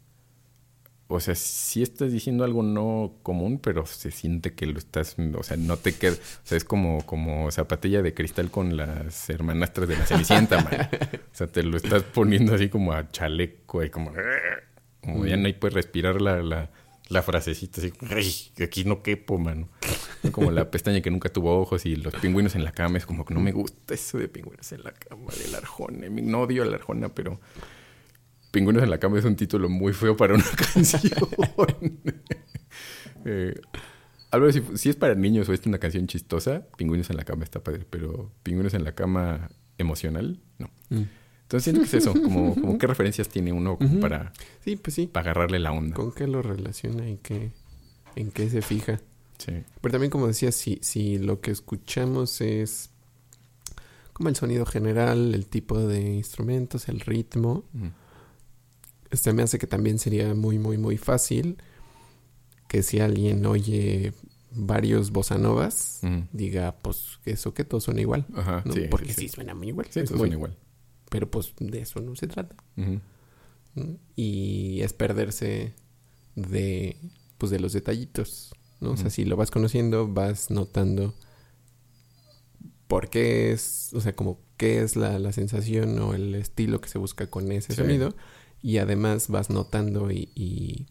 [1.11, 5.15] O sea, sí estás diciendo algo no común, pero se siente que lo estás.
[5.35, 6.13] O sea, no te queda.
[6.13, 10.87] O sea, es como, como zapatilla de cristal con las hermanastras de la Cenicienta, man.
[11.15, 14.11] O sea, te lo estás poniendo así como a chaleco y como.
[15.01, 15.41] Como ya Mm.
[15.41, 16.69] no hay puedes respirar la, la,
[17.09, 17.93] la frasecita así.
[18.09, 18.33] "Ay,
[18.63, 19.69] aquí no quepo, mano.
[20.31, 22.97] Como la pestaña que nunca tuvo ojos y los pingüinos en la cama.
[22.97, 26.09] Es como que no me gusta eso de pingüinos en la cama del Arjona.
[26.09, 27.39] No odio al Arjona, pero
[28.51, 31.13] Pingüinos en la cama es un título muy feo para una canción.
[33.25, 33.53] eh,
[34.31, 37.43] algo si, si es para niños o es una canción chistosa, Pingüinos en la cama
[37.43, 40.69] está padre, pero Pingüinos en la cama emocional, no.
[40.89, 41.03] Mm.
[41.49, 43.99] Entonces siento que es eso, como, como qué referencias tiene uno como Ujú.
[44.01, 44.31] para,
[44.63, 45.07] Sí, pues sí.
[45.07, 45.95] para agarrarle la onda.
[45.95, 47.51] ¿Con qué lo relaciona y qué,
[48.15, 48.99] en qué se fija?
[49.39, 49.53] Sí.
[49.81, 52.91] Pero también, como decía, si, si lo que escuchamos es
[54.13, 57.87] como el sonido general, el tipo de instrumentos, el ritmo, Mm.
[59.09, 61.57] este me hace que también sería muy, muy, muy fácil
[62.67, 64.13] que si alguien oye
[64.51, 66.19] varios bossa novas, Mm.
[66.31, 68.27] diga, pues, eso que todo suena igual.
[68.35, 68.73] Ajá, ¿no?
[68.73, 68.81] sí.
[68.91, 69.87] Porque sí, sí, suena muy igual.
[69.89, 70.55] Sí, suena igual.
[71.09, 72.55] Pero pues de eso no se trata.
[74.15, 75.73] Y es perderse
[76.35, 76.97] de,
[77.37, 78.91] pues, de los detallitos, ¿no?
[78.91, 81.13] O sea, si lo vas conociendo, vas notando
[82.87, 86.89] por qué es, o sea, como qué es la, la sensación o el estilo que
[86.89, 87.81] se busca con ese Sí.
[87.81, 88.15] sonido.
[88.61, 90.87] Y además vas notando y, y-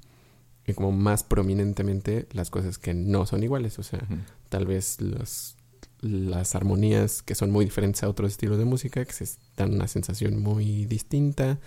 [0.66, 3.78] y como más prominentemente las cosas que no son iguales.
[3.78, 4.06] O sea,
[4.48, 5.56] tal vez los,
[6.00, 9.26] las armonías que son muy diferentes a otros estilos de música, que se
[9.56, 11.58] dan una sensación muy distinta,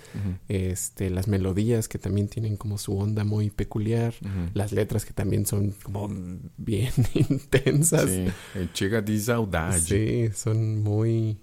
[0.48, 4.14] este, las melodías que también tienen como su onda muy peculiar,
[4.54, 6.10] las letras que también son como
[6.58, 8.10] bien intensas.
[8.10, 8.26] Sí,
[8.56, 9.80] el Chega saudade.
[9.82, 11.38] Sí, son muy,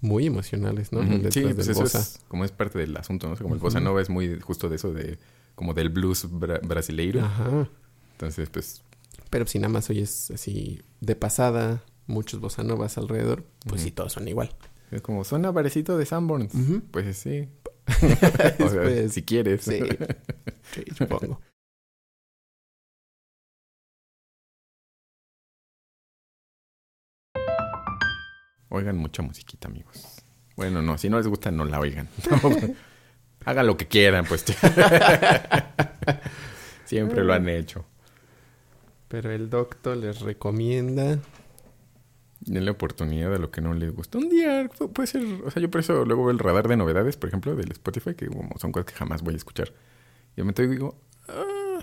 [0.00, 1.02] muy emocionales, ¿no?
[1.30, 3.34] Sí, pues eso es como es parte del asunto, ¿no?
[3.34, 5.18] O sea, como el bossa nova es muy justo de eso de
[5.54, 7.22] como del blues bra- brasileiro.
[7.22, 7.68] Ajá.
[8.12, 8.82] Entonces, pues
[9.30, 13.84] Pero si nada más oyes así de pasada, muchos bossa novas alrededor, pues Ujú.
[13.88, 14.54] sí, todos son igual.
[14.90, 16.54] es como suena parecito de Sanborns.
[16.54, 16.82] Ujú.
[16.90, 17.48] Pues sí.
[18.60, 19.62] o sea, Pues, si quieres.
[19.62, 19.80] Sí,
[20.74, 21.40] sí, supongo.
[28.68, 30.22] Oigan mucha musiquita, amigos.
[30.56, 32.08] Bueno, no, si no les gusta, no la oigan.
[33.44, 34.44] Hagan lo que quieran, pues.
[36.84, 37.86] Siempre lo han hecho.
[39.10, 41.18] Pero el doctor les recomienda.
[42.40, 44.16] Denle oportunidad a lo que no les gusta.
[44.16, 46.76] Un día pu- puede ser, o sea, yo por eso luego veo el radar de
[46.78, 49.74] novedades, por ejemplo, del Spotify, que como son cosas que jamás voy a escuchar.
[50.36, 51.80] Y me meto y digo, ah.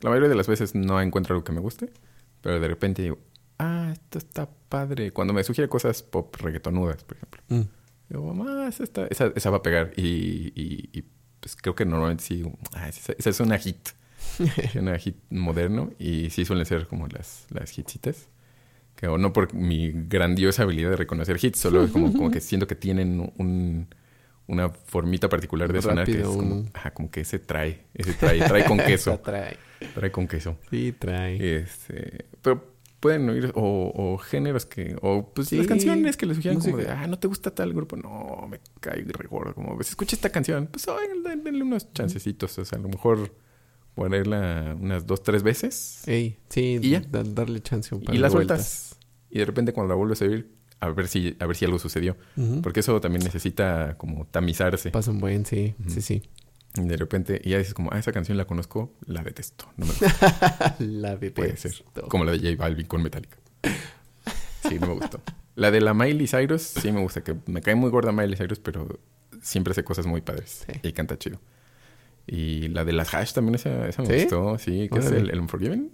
[0.00, 1.92] la mayoría de las veces no encuentro algo que me guste,
[2.40, 3.18] pero de repente digo,
[3.58, 5.10] ah, esto está padre.
[5.10, 7.42] Cuando me sugiere cosas pop reggaetonudas, por ejemplo.
[7.48, 7.62] Mm.
[8.08, 9.92] Digo, mamá, esa, está- esa, esa va a pegar.
[9.96, 11.04] Y, y- y,
[11.40, 13.90] pues creo que normalmente sí, digo, ah, esa, esa es una hit.
[14.78, 15.90] Una hit moderno.
[15.98, 18.28] Y sí suelen ser como las, las hitsitas.
[18.96, 22.66] Que o no por mi grandiosa habilidad de reconocer hits, solo como, como que siento
[22.66, 23.88] que tienen un,
[24.46, 28.38] una formita particular de sonar que es como, ajá, como que ese trae, ese trae,
[28.40, 29.56] trae con queso, trae.
[29.94, 30.58] trae con queso.
[30.70, 31.56] Sí, trae.
[31.62, 32.70] Este, pero
[33.00, 36.76] pueden oír o, o géneros que o pues Sí, las canciones que les sugieran como
[36.76, 40.14] de ah no te gusta tal grupo no me cae re gordo como pues escucha
[40.14, 43.34] esta canción pues oigan, den- denle unos chancecitos o sea a lo mejor
[43.94, 47.00] ponerla unas dos tres veces Ey, sí, ¿Y ya?
[47.00, 48.96] da- darle chance un par y de la vueltas.
[49.30, 50.50] y de repente cuando la vuelves a oír
[50.80, 52.16] a ver si a ver si algo sucedió
[52.62, 56.22] porque eso también necesita como tamizarse Pasa un buen, sí, sí, sí.
[56.76, 59.86] y de repente y ya dices como ah esa canción la conozco la detesto no
[59.86, 61.84] me gusta la de Puede ser.
[62.08, 63.36] Como la de J Balvin con Metallica.
[64.68, 65.20] Sí, no me gustó.
[65.54, 67.22] La de la Miley Cyrus, sí me gusta.
[67.22, 68.98] Que me cae muy gorda Miley Cyrus, pero
[69.42, 70.64] siempre hace cosas muy padres.
[70.66, 70.72] Sí.
[70.82, 71.40] Y canta chido.
[72.26, 74.14] Y la de las Hash también, esa, esa me ¿Sí?
[74.24, 74.58] gustó.
[74.58, 75.90] Sí, que es el, el Unforgiven.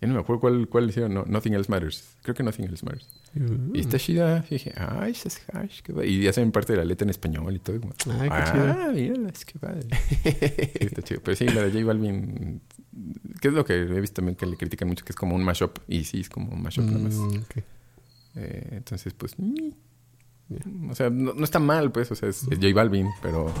[0.00, 1.12] Ya no me acuerdo cuál, cuál hicieron.
[1.12, 2.16] No, Nothing Else Matters.
[2.22, 3.08] Creo que Nothing Else Matters.
[3.34, 4.44] Uh, Y está chida.
[4.48, 5.82] Y dije, ay, esas Hash.
[5.82, 6.08] Qué padre.
[6.08, 7.76] Y hacen parte de la letra en español y todo.
[7.76, 9.88] y como, Ay, qué ah, míralas, qué padre.
[10.22, 11.20] Sí, está chido.
[11.24, 12.60] Pero sí, la de J Balvin,
[13.40, 15.42] que es lo que he visto también que le critican mucho, que es como un
[15.42, 15.78] mashup.
[15.88, 17.14] Y sí, es como un mashup nada más.
[17.14, 17.56] Mm, ok.
[18.36, 22.58] Eh, entonces, pues, mm, o sea, no, no está mal, pues, o sea, es, es
[22.58, 23.52] J Balvin, pero,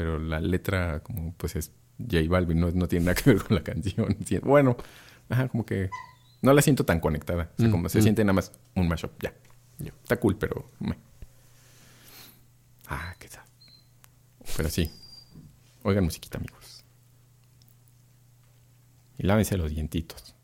[0.00, 3.54] pero la letra, como, pues, es J Balvin, no, no tiene nada que ver con
[3.54, 4.16] la canción.
[4.42, 4.74] Bueno,
[5.28, 5.90] ajá, como que
[6.40, 7.50] no la siento tan conectada.
[7.52, 8.02] O sea, Mm, como se mm.
[8.02, 9.34] siente nada más un mashup, ya.
[9.78, 9.92] Ya.
[10.02, 10.70] Está cool, pero...
[10.78, 10.96] meh.
[12.88, 13.44] Ah, qué tal.
[14.56, 14.90] Pero sí.
[15.82, 16.82] Oigan musiquita, amigos.
[19.18, 20.34] Y lávense los dientitos.